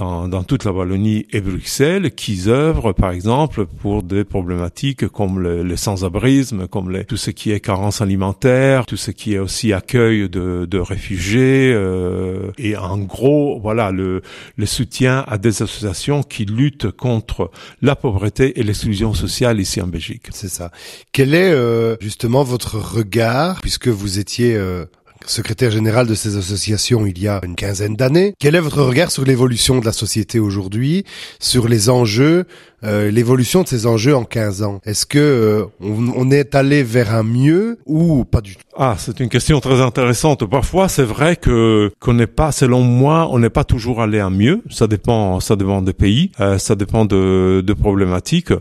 [0.00, 5.38] dans, dans, toute la Wallonie et Bruxelles qui œuvrent, par exemple, pour des problématiques comme
[5.40, 9.72] le, sans-abrisme, comme les, tout ce qui est carence alimentaire, tout ce qui est aussi
[9.74, 14.22] accueil de, de réfugiés, euh, et en gros, voilà, le,
[14.56, 17.50] le soutien à des associations qui luttent contre
[17.82, 20.28] la pauvreté et l'exclusion sociale ici en Belgique.
[20.30, 20.70] C'est ça.
[21.12, 24.86] Quel est euh, justement votre regard, puisque vous étiez euh,
[25.26, 28.34] secrétaire général de ces associations il y a une quinzaine d'années.
[28.38, 31.04] Quel est votre regard sur l'évolution de la société aujourd'hui,
[31.38, 32.46] sur les enjeux,
[32.82, 37.14] euh, l'évolution de ces enjeux en 15 ans Est-ce que euh, on, est allé vers
[37.14, 38.62] un mieux ou pas du tout?
[38.76, 40.46] Ah, c'est une question très intéressante.
[40.46, 44.30] Parfois, c'est vrai que qu'on n'est pas, selon moi, on n'est pas toujours allé à
[44.30, 44.62] mieux.
[44.70, 48.52] Ça dépend, ça dépend des pays, euh, ça dépend de, de problématiques.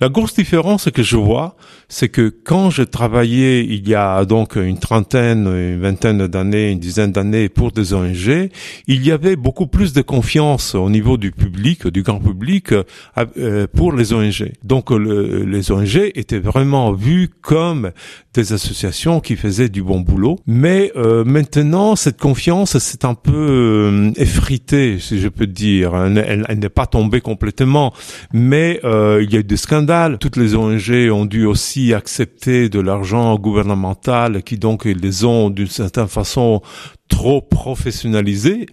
[0.00, 1.56] La grosse différence que je vois,
[1.88, 6.78] c'est que quand j'ai travaillé il y a donc une trentaine, une vingtaine d'années, une
[6.78, 8.50] dizaine d'années pour des ONG,
[8.86, 13.65] il y avait beaucoup plus de confiance au niveau du public, du grand public, euh,
[13.66, 14.52] pour les ONG.
[14.64, 17.92] Donc le, les ONG étaient vraiment vues comme
[18.34, 20.38] des associations qui faisaient du bon boulot.
[20.46, 25.96] Mais euh, maintenant, cette confiance s'est un peu euh, effritée, si je peux dire.
[25.96, 27.92] Elle, elle n'est pas tombée complètement,
[28.32, 30.18] mais euh, il y a eu des scandales.
[30.18, 35.66] Toutes les ONG ont dû aussi accepter de l'argent gouvernemental qui donc les ont d'une
[35.66, 36.62] certaine façon
[37.08, 38.66] trop professionnalisé.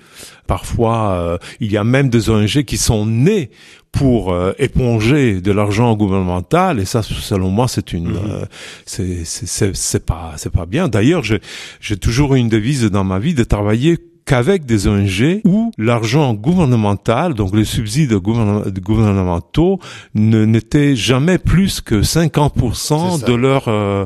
[0.48, 3.50] Parfois, euh, il y a même des ONG qui sont nées
[3.92, 8.18] pour euh, éponger de l'argent gouvernemental et ça selon moi c'est une mhm.
[8.28, 8.46] euh,
[8.88, 11.40] c'est c'est c'est pas c'est pas bien d'ailleurs j'ai
[11.80, 17.34] j'ai toujours une devise dans ma vie de travailler qu'avec des ONG où l'argent gouvernemental,
[17.34, 19.80] donc les subsides gouvernementaux,
[20.16, 24.06] ne n'étaient jamais plus que 50% de leur euh,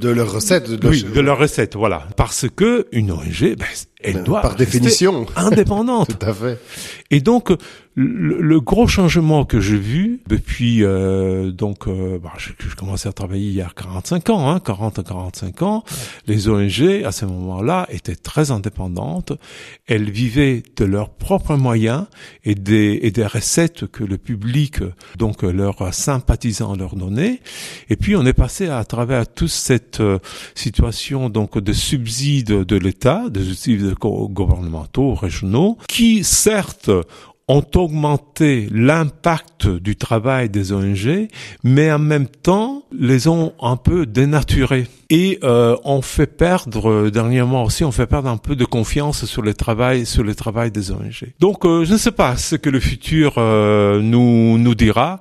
[0.00, 0.70] de, leur recette.
[0.70, 2.08] De oui, de leur recette, voilà.
[2.16, 3.66] Parce que une ONG, ben,
[4.00, 6.18] elle ben, doit par définition indépendante.
[6.18, 6.60] Tout à fait.
[7.10, 7.52] Et donc
[8.00, 13.48] le, gros changement que j'ai vu depuis euh, donc euh, bah, je, commençais à travailler
[13.48, 15.84] il y a 45 ans, hein, 40 à 45 ans,
[16.28, 19.32] les ONG à ce moment-là étaient très indépendantes.
[19.86, 22.06] Elles vivaient de leurs propres moyens
[22.44, 24.78] et des et des recettes que le public
[25.16, 27.40] donc leurs sympathisants leur donnaient.
[27.90, 30.20] Et puis on est passé à, travers toute cette euh,
[30.54, 36.90] situation donc de subsides de l'État, de subsides gouvernementaux, régionaux, qui certes
[37.48, 41.28] ont augmenté l'impact du travail des ONG,
[41.64, 47.64] mais en même temps les ont un peu dénaturés et euh, on fait perdre dernièrement
[47.64, 50.92] aussi on fait perdre un peu de confiance sur le travail sur le travail des
[50.92, 51.32] ONG.
[51.40, 55.20] Donc euh, je ne sais pas ce que le futur euh, nous nous dira.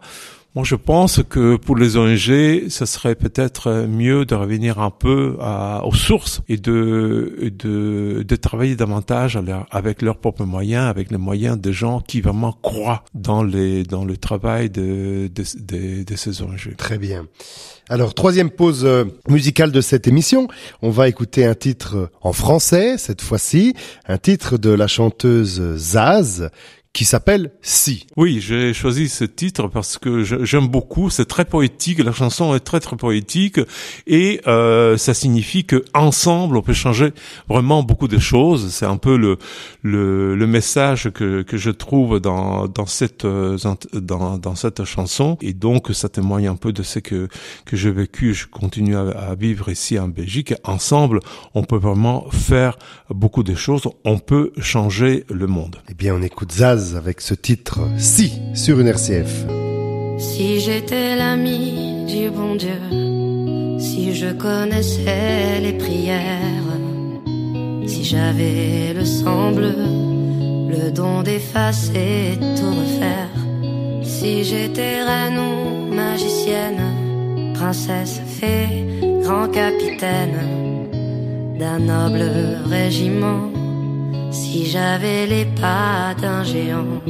[0.58, 5.38] Moi, je pense que pour les ONG, ce serait peut-être mieux de revenir un peu
[5.40, 9.40] à, aux sources et de, de, de travailler davantage
[9.70, 14.04] avec leurs propres moyens, avec les moyens des gens qui vraiment croient dans les dans
[14.04, 16.74] le travail de, de, de, de ces ONG.
[16.76, 17.28] Très bien.
[17.90, 20.50] Alors, troisième pause euh, musicale de cette émission.
[20.82, 23.76] On va écouter un titre en français, cette fois-ci.
[24.08, 26.50] Un titre de la chanteuse Zaz,
[26.98, 28.08] qui s'appelle Si.
[28.16, 31.12] Oui, j'ai choisi ce titre parce que j'aime beaucoup.
[31.12, 32.04] C'est très poétique.
[32.04, 33.60] La chanson est très très poétique
[34.08, 37.14] et euh, ça signifie que ensemble on peut changer
[37.48, 38.72] vraiment beaucoup de choses.
[38.72, 39.38] C'est un peu le
[39.84, 43.60] le, le message que que je trouve dans dans cette euh,
[43.94, 47.28] dans dans cette chanson et donc ça témoigne un peu de ce que
[47.66, 48.34] que j'ai vécu.
[48.34, 50.56] Je continue à, à vivre ici en Belgique.
[50.64, 51.20] Ensemble,
[51.54, 52.80] on peut vraiment faire
[53.12, 53.84] beaucoup de choses.
[54.04, 55.76] On peut changer le monde.
[55.92, 59.46] Eh bien, on écoute Zaz avec ce titre Si sur une RCF.
[60.18, 62.80] Si j'étais l'ami du bon Dieu,
[63.80, 66.72] si je connaissais les prières,
[67.86, 69.76] si j'avais le sang bleu,
[70.70, 73.34] le don d'effacer tout refaire,
[74.04, 78.86] si j'étais reine ou magicienne, princesse, fée,
[79.24, 80.38] grand capitaine
[81.60, 82.24] d'un noble
[82.70, 83.57] régiment
[84.32, 87.02] si j'avais les pas d'un géant.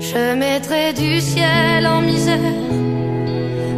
[0.00, 2.38] Je mettrais du ciel en misère,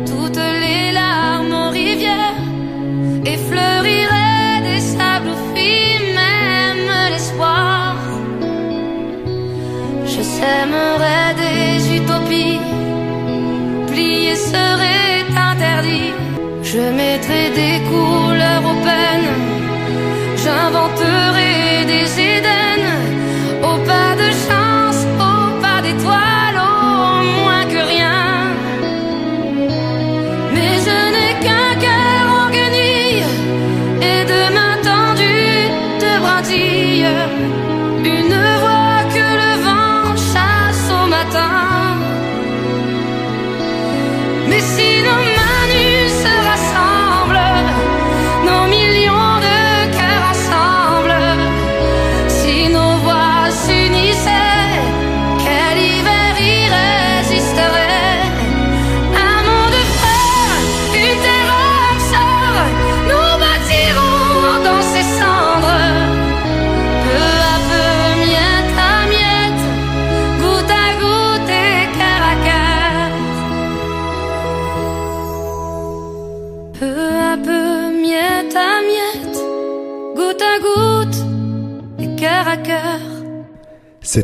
[0.07, 2.37] toutes les larmes en rivière,
[3.25, 7.97] et fleurirais des sables fruits, même l'espoir.
[10.05, 12.61] Je sèmerais des utopies,
[13.89, 16.13] plier serait interdit.
[16.63, 19.50] Je mettrais des couleurs aux peines
[20.43, 22.83] J'inventerai des Éden
[23.63, 24.60] au pas de chance,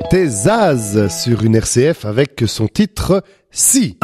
[0.09, 3.99] C'était sur une RCF avec son titre Si.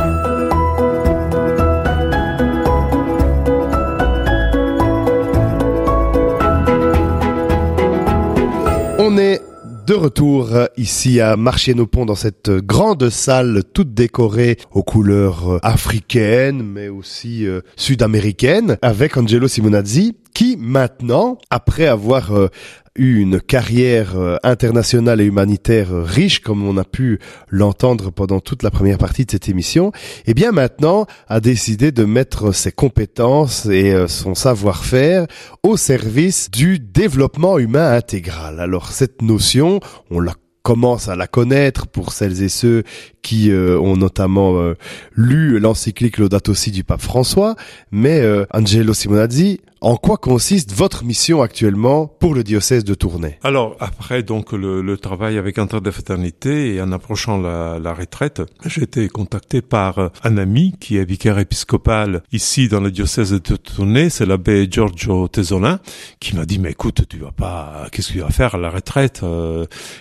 [8.98, 9.40] On est
[9.86, 15.60] de retour ici à Marché nos Ponts dans cette grande salle toute décorée aux couleurs
[15.62, 22.48] africaines mais aussi euh, sud-américaines avec Angelo Simonazzi qui maintenant, après avoir euh,
[22.96, 28.40] eu une carrière euh, internationale et humanitaire euh, riche, comme on a pu l'entendre pendant
[28.40, 29.92] toute la première partie de cette émission,
[30.26, 35.26] eh bien maintenant a décidé de mettre ses compétences et son savoir-faire
[35.62, 38.60] au service du développement humain intégral.
[38.60, 42.84] Alors cette notion, on la commence à la connaître pour celles et ceux
[43.20, 44.74] qui euh, ont notamment euh,
[45.14, 47.56] lu l'encyclique Laudato Si du pape François.
[47.90, 53.38] Mais euh, Angelo Simonazzi, en quoi consiste votre mission actuellement pour le diocèse de Tournai?
[53.42, 57.92] Alors après donc le, le, travail avec Inter de Fraternité et en approchant la, la
[57.92, 63.32] retraite, j'ai été contacté par un ami qui est vicaire épiscopal ici dans le diocèse
[63.32, 65.80] de Tournai, c'est l'abbé Giorgio Tesolin,
[66.20, 68.70] qui m'a dit mais écoute tu vas pas, qu'est-ce que tu vas faire à la
[68.70, 69.22] retraite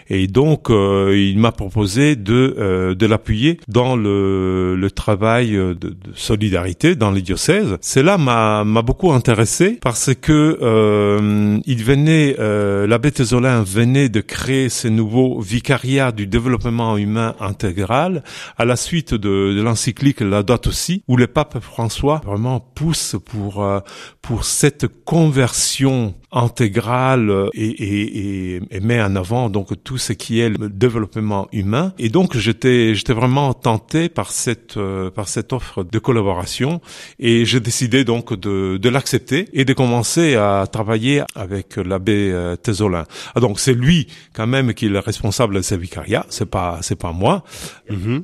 [0.09, 6.95] Et donc il m'a proposé de de l'appuyer dans le, le travail de, de, solidarité
[6.95, 7.77] dans les diocèses.
[7.81, 14.21] Cela m'a m'a beaucoup intéressé parce que euh, il venait euh, l'abbé Tézolin venait de
[14.21, 18.23] créer ce nouveau vicariat du développement humain intégral
[18.57, 23.15] à la suite de, de l'encyclique La Date aussi où le pape François vraiment pousse
[23.25, 23.79] pour euh,
[24.21, 30.39] pour cette conversion intégrale et, et, et, et, met en avant donc tout ce qui
[30.39, 31.93] est le développement humain.
[31.99, 36.81] Et donc j'étais j'étais vraiment tenté par cette euh, par cette offre de collaboration.
[37.19, 42.55] Et j'ai décidé donc de, de l'accepter et de commencer à travailler avec l'abbé euh,
[42.55, 43.05] Tézolin.
[43.35, 46.79] Ah, donc c'est lui quand même qui est le responsable de ce vicariat, c'est pas
[46.81, 47.43] c'est pas moi.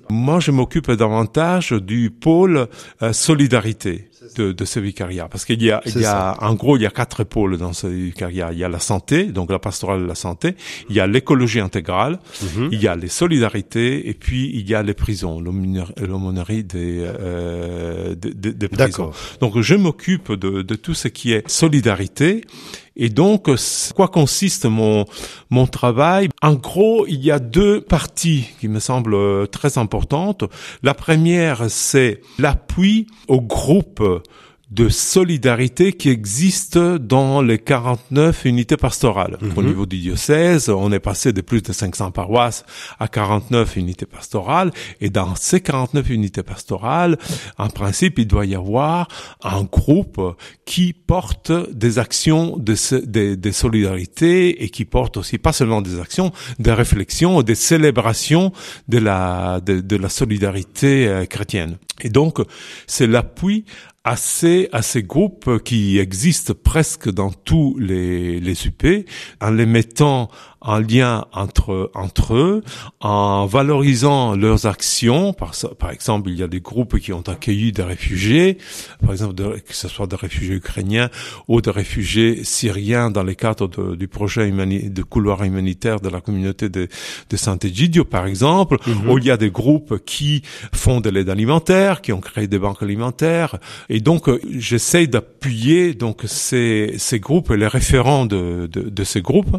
[0.10, 2.68] Moi je m'occupe davantage du pôle
[3.02, 6.76] euh, solidarité de, de ce vicariat parce qu'il y a il y a en gros
[6.78, 8.50] il y a quatre pôles dans ce vicariat.
[8.52, 10.56] Il y a la santé, donc la pastorale de la santé,
[10.90, 12.70] il y a l'écologie intégrale, Mhm.
[12.72, 18.16] il y a les solidarités et puis il y a les prisons, l'aumônerie des, euh,
[18.16, 18.86] des, des- des prisons.
[18.86, 19.16] D'accord.
[19.42, 22.42] Donc je m'occupe de, de tout ce qui est solidarité.
[22.98, 23.50] Et donc,
[23.96, 25.06] quoi consiste mon
[25.52, 26.30] mon travail?
[26.42, 30.44] En gros, il y a deux parties qui me semblent euh, très importantes.
[30.82, 34.04] La première, c'est l'appui au groupe
[34.70, 39.38] de solidarité qui existe dans les 49 unités pastorales.
[39.56, 42.66] Au niveau du diocèse, on est passé de plus de 500 paroisses
[43.00, 44.72] à 49 unités pastorales.
[45.00, 47.18] Et dans ces 49 unités pastorales,
[47.58, 49.08] en principe, il doit y avoir
[49.42, 50.22] un groupe
[50.66, 52.76] qui porte des actions de,
[53.52, 58.52] solidarités et qui porte aussi pas seulement des actions, des réflexions, des célébrations
[58.90, 61.78] de la de, de la solidarité euh, chrétienne.
[62.02, 62.40] Et donc,
[62.86, 63.66] c'est l'appui
[64.08, 69.06] à ces, à ces groupes qui existent presque dans tous les, les UP,
[69.42, 70.30] en les mettant
[70.62, 72.64] en lien entre, entre eux,
[73.00, 75.34] en valorisant leurs actions.
[75.34, 78.58] Par, par exemple, il y a des groupes qui ont accueilli des réfugiés,
[79.02, 81.10] par exemple, de- que ce soit des réfugiés ukrainiens
[81.48, 86.10] ou des réfugiés syriens dans le cadre de- du projet humani- de couloir humanitaire de
[86.10, 86.88] la communauté de,
[87.30, 88.78] de Sant'Egidio, par exemple,
[89.08, 90.42] où il y a des groupes qui
[90.74, 93.58] font de l'aide alimentaire, qui ont créé des banques alimentaires.
[93.90, 99.22] Et donc, euh, j'essaie d'appuyer donc ces, ces groupes les référents de, de, de ces
[99.22, 99.56] groupes.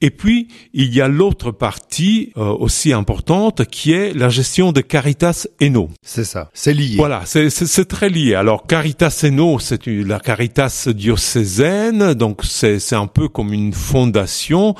[0.00, 4.80] Et puis, il y a l'autre partie euh, aussi importante qui est la gestion de
[4.80, 5.90] Caritas Eno.
[6.02, 6.50] C'est ça.
[6.54, 6.96] C'est lié.
[6.96, 8.34] Voilà, c'est très lié.
[8.34, 14.74] Alors Caritas Eno, c'est la Caritas diocésaine, donc c'est c'est un peu comme une fondation.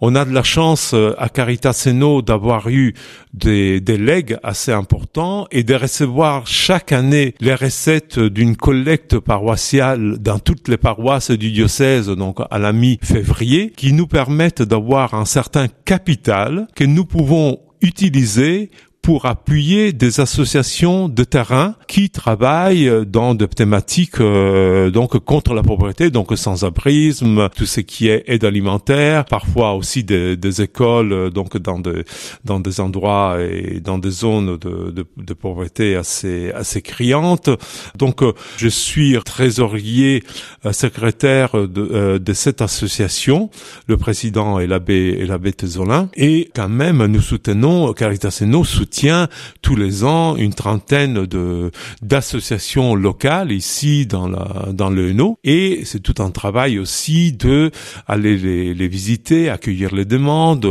[0.00, 2.94] On a de la chance euh, à Caritas Eno d'avoir eu
[3.32, 10.18] des, des legs assez importants et de recevoir chaque année les recettes d'une collecte paroissiale
[10.18, 15.24] dans toutes les paroisses du diocèse, donc à la mi-février, qui nous permettent d'avoir un
[15.24, 18.70] certain capital que nous pouvons utiliser
[19.04, 25.62] pour appuyer des associations de terrain qui travaillent dans des thématiques euh, donc contre la
[25.62, 31.28] pauvreté, donc sans-abrisme, tout ce qui est aide alimentaire, parfois aussi des, des écoles euh,
[31.28, 32.04] donc dans des
[32.44, 37.50] dans des endroits et dans des zones de, de, de pauvreté assez assez criantes.
[37.98, 40.24] Donc euh, je suis trésorier
[40.64, 43.50] euh, secrétaire de, de cette association.
[43.86, 48.64] Le président est l'abbé est l'abbé Tézolin et quand même nous soutenons Caritas Eno
[48.94, 49.28] soutient
[49.60, 55.82] tous les ans une trentaine de d'associations locales ici dans la dans le Hainaut et
[55.84, 57.72] c'est tout un travail aussi de
[58.06, 60.64] aller les, les visiter, accueillir les demandes,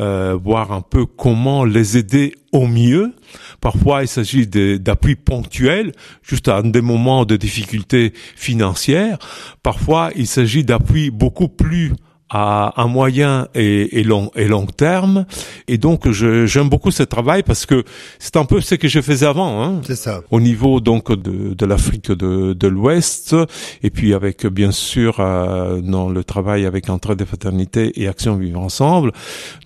[0.00, 3.12] euh, voir un peu comment les aider au mieux.
[3.60, 5.92] Parfois, il s'agit d'appui ponctuel,
[6.22, 9.18] juste à des moments de difficultés financières.
[9.62, 11.92] Parfois, il s'agit d'appui beaucoup plus
[12.30, 15.26] à un moyen et, et long et long terme.
[15.68, 17.84] Et donc, j'aime beaucoup ce travail parce que
[18.18, 19.62] c'est un peu ce que je faisais avant.
[19.62, 20.22] Hein C'est ça.
[20.30, 23.34] au niveau donc de, de l'Afrique de, de l'Ouest
[23.82, 28.36] et puis avec bien sûr euh, dans le travail avec Entrée des fraternités et Action
[28.36, 29.12] Vivre Ensemble.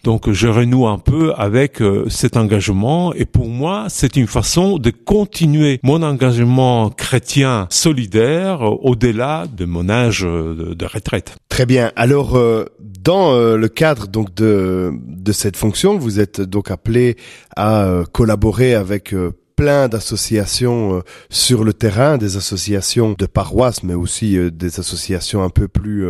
[0.04, 4.78] Donc je renoue un peu avec euh, cet engagement et pour moi c'est une façon
[4.78, 11.39] de continuer mon engagement chrétien solidaire euh, au-delà de mon âge de, de retraite.
[11.51, 11.92] Très bien.
[11.96, 17.16] Alors, euh, dans euh, le cadre donc de de cette fonction, vous êtes donc appelé
[17.57, 23.82] à euh, collaborer avec euh, plein d'associations euh, sur le terrain, des associations de paroisses,
[23.82, 26.07] mais aussi euh, des associations un peu plus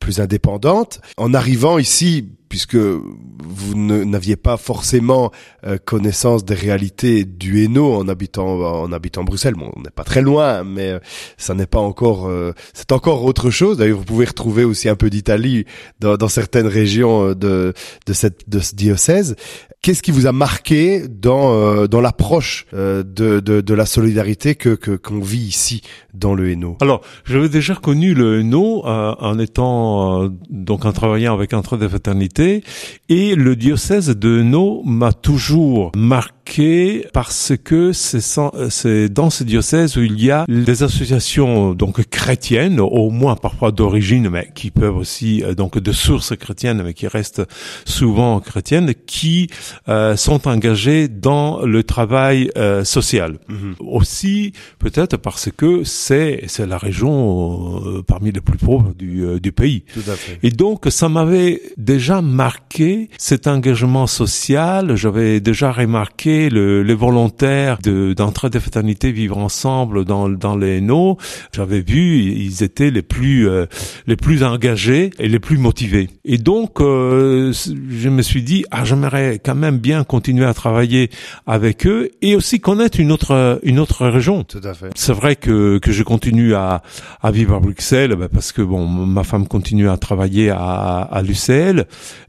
[0.00, 1.00] plus indépendantes.
[1.18, 5.30] En arrivant ici, puisque vous n'aviez pas forcément
[5.64, 10.02] euh, connaissance des réalités du Hainaut en habitant en habitant Bruxelles, bon, on n'est pas
[10.04, 10.98] très loin, mais euh,
[11.38, 13.78] ça n'est pas encore, euh, c'est encore autre chose.
[13.78, 15.64] D'ailleurs, vous pouvez retrouver aussi un peu d'Italie
[16.00, 17.72] dans, dans certaines régions euh, de
[18.06, 19.36] de cette de ce diocèse.
[19.82, 24.54] Qu'est-ce qui vous a marqué dans euh, dans l'approche euh, de, de de la solidarité
[24.54, 25.80] que qu'on vit ici
[26.12, 26.76] dans le Hainaut?
[26.82, 31.78] Alors, j'avais déjà connu le Hainaut euh, en étant euh, donc en travaillant avec Entrée
[31.78, 32.62] des fraternités
[33.08, 39.30] et le diocèse de Hainaut m'a toujours marqué marqué parce que c'est euh, c'est dans
[39.30, 44.48] ce diocèse où il y a des associations donc chrétiennes, au moins parfois d'origine, mais
[44.54, 47.42] qui peuvent aussi euh, donc de sources chrétiennes, mais qui restent
[47.84, 49.48] souvent chrétiennes, qui
[49.88, 53.38] euh, sont engagées dans le travail euh, social.
[53.78, 59.38] Aussi peut-être parce que c'est c'est la région euh, parmi les plus pauvres du, euh,
[59.38, 59.84] du pays.
[59.94, 60.38] Tout à fait.
[60.42, 64.96] Et donc, ça m'avait déjà marqué cet engagement social.
[64.96, 70.78] J'avais déjà remarqué le, les volontaires de, d'entrée de fraternité vivre ensemble dans, dans les
[70.78, 71.18] Hainaut.
[71.52, 73.66] J'avais vu, ils étaient les plus, euh,
[74.06, 76.08] les plus engagés et les plus motivés.
[76.24, 81.10] Et donc, euh, je me suis dit, ah, j'aimerais quand même bien continuer à travailler
[81.46, 84.44] avec eux et aussi connaître une autre, une autre région.
[84.44, 84.90] Tout à fait.
[84.94, 86.82] C'est vrai que, que je continue à,
[87.20, 91.22] à vivre à Bruxelles ben, parce que bon, ma femme continue à travailler à, à
[91.22, 91.86] l'UCL,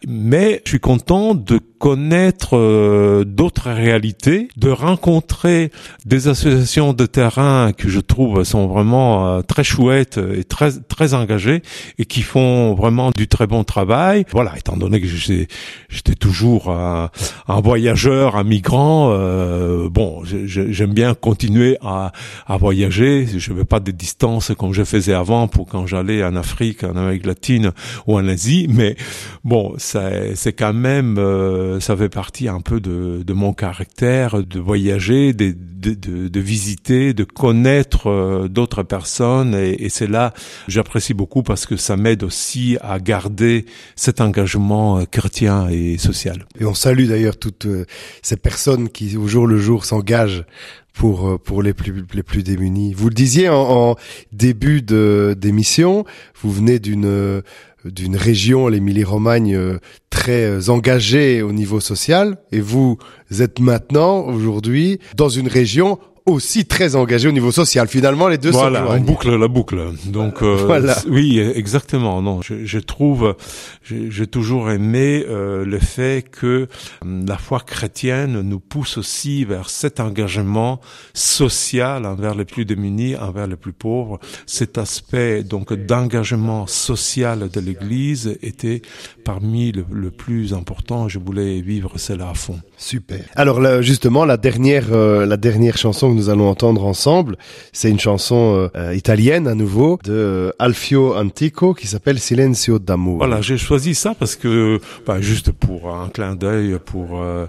[0.07, 5.71] mais je suis content de connaître euh, d'autres réalités, de rencontrer
[6.05, 11.15] des associations de terrain que je trouve sont vraiment euh, très chouettes et très très
[11.15, 11.63] engagées
[11.97, 14.25] et qui font vraiment du très bon travail.
[14.31, 17.09] Voilà, étant donné que j'étais toujours un,
[17.47, 22.11] un voyageur, un migrant, euh, bon, j'aime bien continuer à,
[22.45, 23.25] à voyager.
[23.25, 26.83] Je ne vais pas des distances comme je faisais avant pour quand j'allais en Afrique,
[26.83, 27.71] en Amérique latine
[28.05, 28.95] ou en Asie, mais
[29.43, 34.59] bon, c'est quand même, euh, ça fait partie un peu de, de mon caractère de
[34.59, 40.33] voyager, de, de, de, visiter, de connaître euh, d'autres personnes, et, et c'est là
[40.67, 43.65] j'apprécie beaucoup parce que ça m'aide aussi à garder
[43.95, 46.45] cet engagement euh, chrétien et social.
[46.59, 47.85] Et on salue d'ailleurs toutes euh,
[48.21, 50.45] ces personnes qui au jour le jour s'engagent
[50.93, 52.93] pour euh, pour les plus les plus démunis.
[52.93, 53.95] Vous le disiez en, en
[54.31, 56.05] début de d'émission,
[56.41, 57.41] vous venez d'une euh,
[57.85, 59.79] d'une région, l'Émilie-Romagne, euh,
[60.09, 62.97] très euh, engagée au niveau social, et vous
[63.39, 67.87] êtes maintenant aujourd'hui dans une région aussi très engagée au niveau social.
[67.87, 69.79] Finalement, les deux voilà, se on boucle la boucle.
[70.05, 70.95] Donc euh, Voilà.
[71.09, 72.21] oui, exactement.
[72.21, 73.35] Non, je, je trouve,
[73.83, 76.67] j'ai j'ai toujours aimé euh, le fait que
[77.01, 80.79] hum, la foi chrétienne nous pousse aussi vers cet engagement
[81.13, 84.19] social envers les plus démunis, envers les plus pauvres.
[84.45, 88.81] Cet aspect donc d'engagement social de l'Église était
[89.23, 91.07] parmi le, le plus important.
[91.07, 92.59] Je voulais vivre cela à fond.
[92.77, 93.19] Super.
[93.35, 97.37] Alors là, justement, la dernière, euh, la dernière chanson que nous allons entendre ensemble,
[97.73, 103.17] c'est une chanson euh, italienne à nouveau de euh, Alfio Antico qui s'appelle Silenzio d'amour.
[103.17, 107.47] Voilà, j'ai choisi ça parce que, bah, juste pour un clin d'œil pour euh,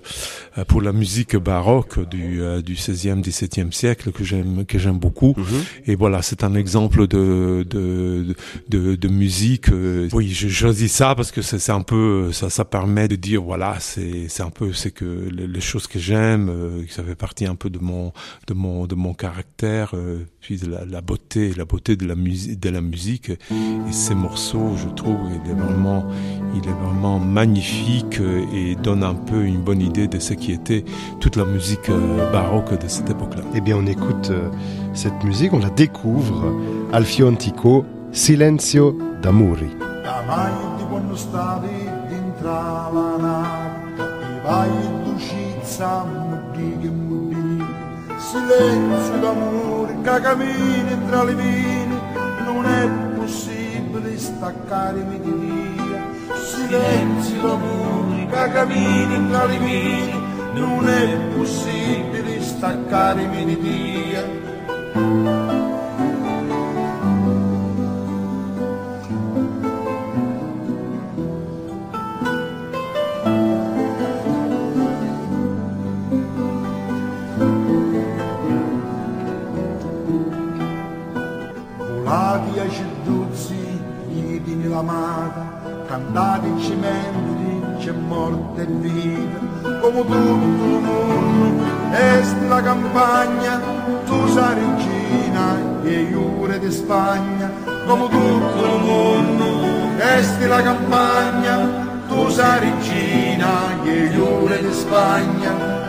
[0.68, 5.34] pour la musique baroque du euh, du 16e, 17e siècle que j'aime que j'aime beaucoup.
[5.36, 5.44] Mhm.
[5.86, 8.34] Et voilà, c'est un exemple de de
[8.68, 9.70] de, de musique.
[9.70, 13.16] euh, Oui, j'ai choisi ça parce que c'est c'est un peu ça ça permet de
[13.16, 17.02] dire voilà, c'est c'est un peu c'est que les, les choses que j'aime, euh, ça
[17.02, 18.12] fait partie un peu de mon
[18.46, 22.14] de mon de mon caractère, euh, puis de la, la beauté, la beauté de la
[22.14, 23.30] musique de la musique.
[23.30, 26.04] Et ces morceaux, je trouve, il est vraiment,
[26.54, 30.52] il est vraiment magnifique euh, et donne un peu une bonne idée de ce qui
[30.52, 30.84] était
[31.20, 33.42] toute la musique euh, baroque de cette époque-là.
[33.54, 34.48] Eh bien, on écoute euh,
[34.94, 36.52] cette musique, on la découvre.
[36.92, 38.98] Alfio Antico, Silenzio
[40.92, 41.84] quando stavi
[42.42, 44.68] la E vai
[46.04, 47.11] muddi
[48.32, 52.00] Silenzio d'amore che cammini tra le vine
[52.46, 56.02] Non è possibile staccarmi di via.
[56.34, 60.18] Silenzio d'amore che cammini tra le vine
[60.54, 65.61] Non è possibile staccarmi di via
[84.82, 89.38] vidi nella mata, cantati in cimenti, c'è morte e vita,
[89.80, 93.60] come tutto il mondo, esti la campagna,
[94.04, 97.50] tu sei regina e iure di Spagna,
[97.86, 99.44] come tutto il mondo,
[99.98, 101.58] esti la campagna,
[102.08, 105.80] tu sei regina e iure di Spagna.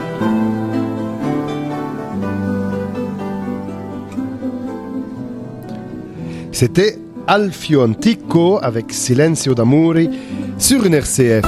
[6.55, 10.09] C'était Alfio Antico avec Silenzio d'amori
[10.57, 11.45] sur une RCF.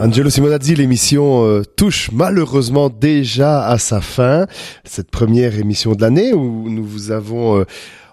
[0.00, 4.46] Angelo Simonazzi, l'émission euh, touche malheureusement déjà à sa fin.
[4.84, 7.64] Cette première émission de l'année où nous vous avons euh,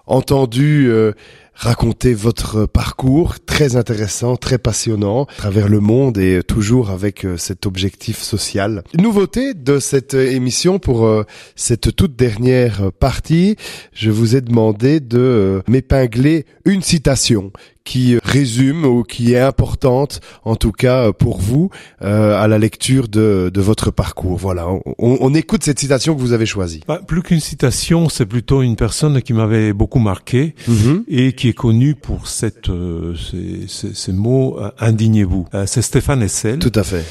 [0.06, 1.12] entendu euh,
[1.56, 7.36] raconter votre parcours très intéressant, très passionnant à travers le monde et toujours avec euh,
[7.36, 8.84] cet objectif social.
[8.98, 11.24] Nouveauté de cette émission pour euh,
[11.56, 13.56] cette toute dernière partie,
[13.92, 17.52] je vous ai demandé de euh, m'épingler une citation
[17.86, 21.70] qui résume ou qui est importante, en tout cas pour vous,
[22.02, 24.36] euh, à la lecture de, de votre parcours.
[24.36, 26.80] Voilà, on, on écoute cette citation que vous avez choisie.
[26.86, 31.04] Bah, plus qu'une citation, c'est plutôt une personne qui m'avait beaucoup marqué Mhm.
[31.08, 35.46] et qui est connue pour cette, euh, ces, ces- ces mots euh, indignez-vous.
[35.54, 37.04] Euh, c'est Stéphane Hessel Tout à fait.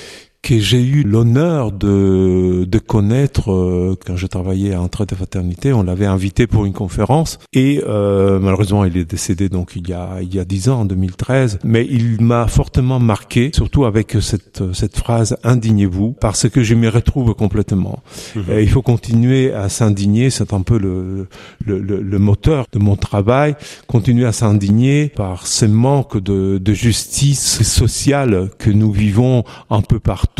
[0.45, 5.73] Que j'ai eu l'honneur de, de connaître euh, quand je travaillais à Entraide de Fraternité.
[5.73, 9.93] On l'avait invité pour une conférence et euh, malheureusement il est décédé donc il y
[9.93, 11.61] a il y a dix ans en 2013.
[11.63, 16.89] Mais il m'a fortement marqué, surtout avec cette cette phrase indignez-vous parce que je m'y
[16.89, 18.03] retrouve complètement.
[18.51, 21.27] Et il faut continuer à s'indigner, c'est un peu le,
[21.65, 23.55] le, le, le moteur de mon travail,
[23.87, 29.99] continuer à s'indigner par ce manque de, de justice sociale que nous vivons un peu
[29.99, 30.34] partout,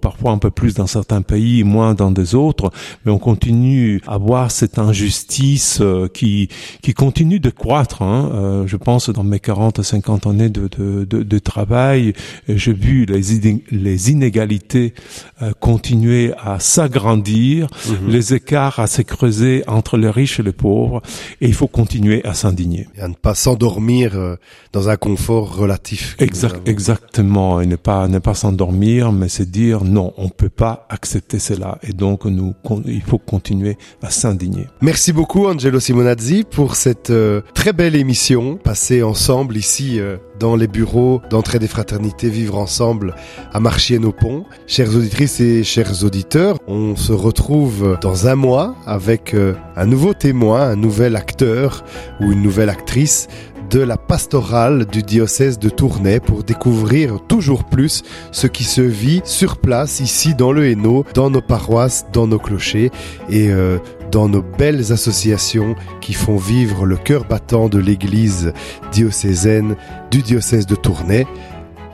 [0.00, 2.70] parfois un peu plus dans certains pays, moins dans des autres,
[3.04, 6.48] mais on continue à voir cette injustice euh, qui,
[6.82, 8.02] qui continue de croître.
[8.02, 8.30] Hein.
[8.34, 12.12] Euh, je pense dans mes 40 à 50 années de, de, de, de travail,
[12.48, 14.94] j'ai vu les, les inégalités
[15.42, 17.68] euh, continuer à s'agrandir,
[18.06, 21.02] les écarts à se creuser entre les riches et les pauvres,
[21.40, 22.88] et il faut continuer à s'indigner.
[22.96, 24.36] Et à ne pas s'endormir euh,
[24.72, 26.16] dans un confort relatif.
[26.18, 31.38] Exact, exactement, et ne pas ne pas s'endormir, mais dire non, on peut pas accepter
[31.38, 32.54] cela, et donc nous,
[32.86, 34.66] il faut continuer à s'indigner.
[34.80, 40.56] Merci beaucoup Angelo Simonazzi pour cette euh, très belle émission passée ensemble ici euh, dans
[40.56, 43.14] les bureaux d'entraide des fraternités Vivre ensemble
[43.52, 44.44] à Marchienne-au-Pont.
[44.66, 50.14] Chères auditrices et chers auditeurs, on se retrouve dans un mois avec euh, un nouveau
[50.14, 51.84] témoin, un nouvel acteur
[52.20, 53.28] ou une nouvelle actrice
[53.70, 58.02] de la pastorale du diocèse de Tournai pour découvrir toujours plus
[58.32, 62.38] ce qui se vit sur place ici dans le Hainaut, dans nos paroisses, dans nos
[62.38, 62.90] clochers
[63.28, 63.78] et euh,
[64.10, 68.52] dans nos belles associations qui font vivre le cœur battant de l'église
[68.92, 69.76] diocésaine
[70.10, 71.26] du diocèse de Tournai.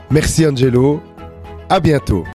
[0.09, 1.01] Merci Angelo,
[1.69, 2.27] à bientôt.